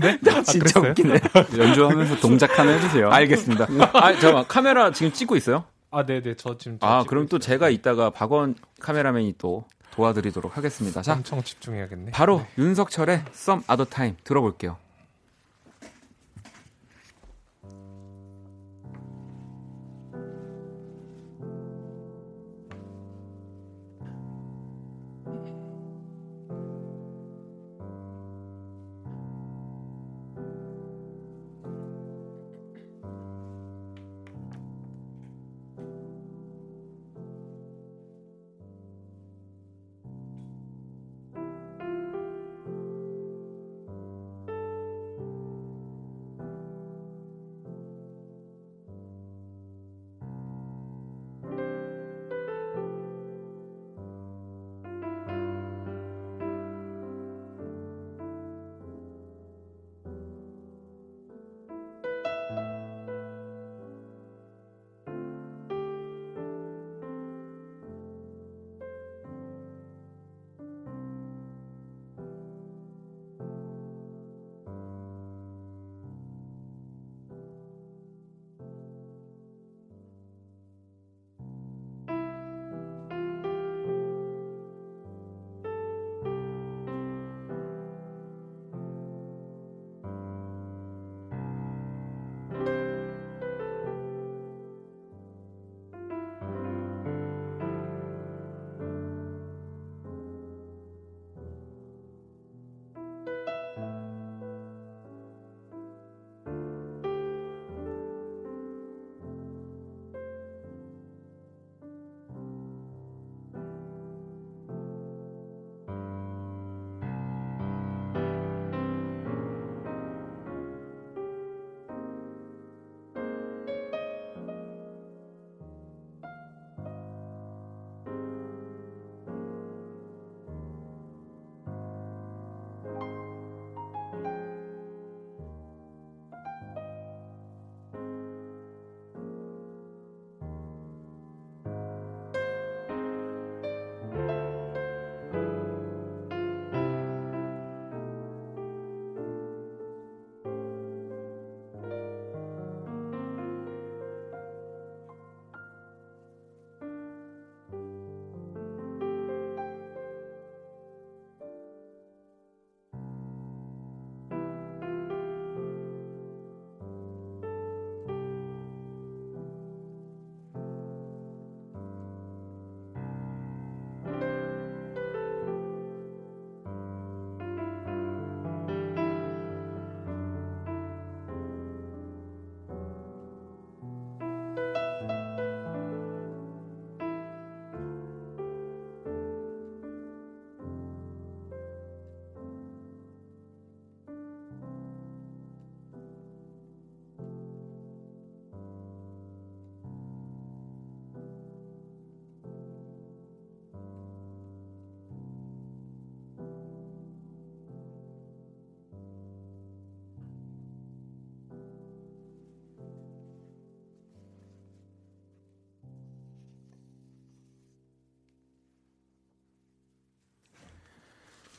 [0.00, 0.18] 네?
[0.20, 0.90] 나 진짜 그랬어요?
[0.90, 1.20] 웃기네.
[1.58, 3.08] 연주하면서 동작 하나 해주세요.
[3.10, 3.66] 알겠습니다.
[3.92, 5.64] 아, 잠깐 카메라 지금 찍고 있어요?
[5.90, 6.34] 아, 네, 네.
[6.36, 7.46] 저 지금 아, 그럼 또 있어요.
[7.46, 11.02] 제가 이따가 박원 카메라맨이 또 도와드리도록 하겠습니다.
[11.02, 12.12] 자, 엄청 집중해야겠네.
[12.12, 14.76] 바로 윤석철의 Some Other Time 들어볼게요.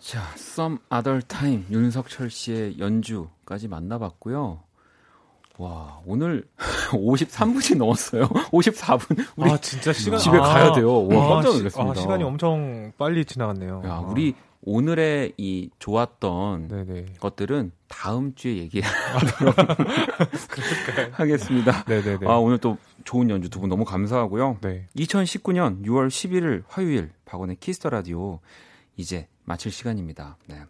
[0.09, 4.59] 자, Some Other Time 윤석철 씨의 연주까지 만나봤고요.
[5.59, 6.45] 와, 오늘
[6.91, 8.23] 53분이 넘었어요.
[8.49, 9.23] 54분.
[9.35, 11.05] 우리 아 진짜 시간 집에 아, 가야 돼요.
[11.07, 11.91] 와, 아, 깜짝 시- 놀랐습니다.
[11.91, 13.83] 아, 시간이 엄청 빨리 지나갔네요.
[13.85, 14.33] 야, 아, 우리
[14.63, 19.55] 오늘의 이 좋았던 네네 것들은 다음 주에 얘기하도록
[21.19, 21.83] 하겠습니다.
[21.87, 24.57] 네네네 아, 오늘 또 좋은 연주 두 분 너무 감사하고요.
[24.61, 28.39] 네 2019년 6월 11일 화요일 박원의 키스 더 라디오
[28.99, 30.35] 이제 마칠 시간입니다.
[30.47, 30.61] 네.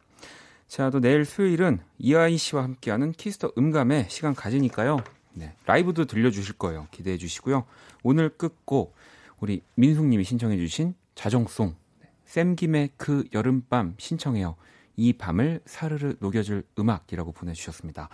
[0.67, 4.99] 자, 또 내일 수요일은 이하이 씨와 함께하는 키스 더 음감의 시간 가지니까요.
[5.33, 5.55] 네.
[5.65, 6.87] 라이브도 들려주실 거예요.
[6.91, 7.65] 기대해 주시고요.
[8.03, 8.95] 오늘 끝곡
[9.39, 12.09] 우리 민숙님이 신청해 주신 자정송 네.
[12.25, 14.55] 샘김의 그 여름밤 신청해요.
[14.95, 18.09] 이 밤을 사르르 녹여줄 음악이라고 보내주셨습니다.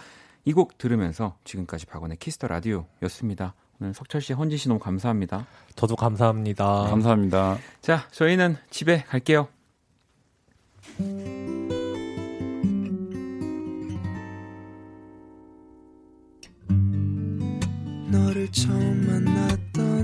[0.46, 3.54] 이 곡 들으면서 지금까지 박원의 키스 더 라디오였습니다.
[3.82, 5.46] 오늘 석철 씨, 헌진 씨 너무 감사합니다.
[5.76, 6.84] 저도 감사합니다.
[6.84, 7.58] 감사합니다.
[7.82, 9.50] 자, 저희는 집에 갈게요.
[18.12, 19.95] 너를 처음 만났던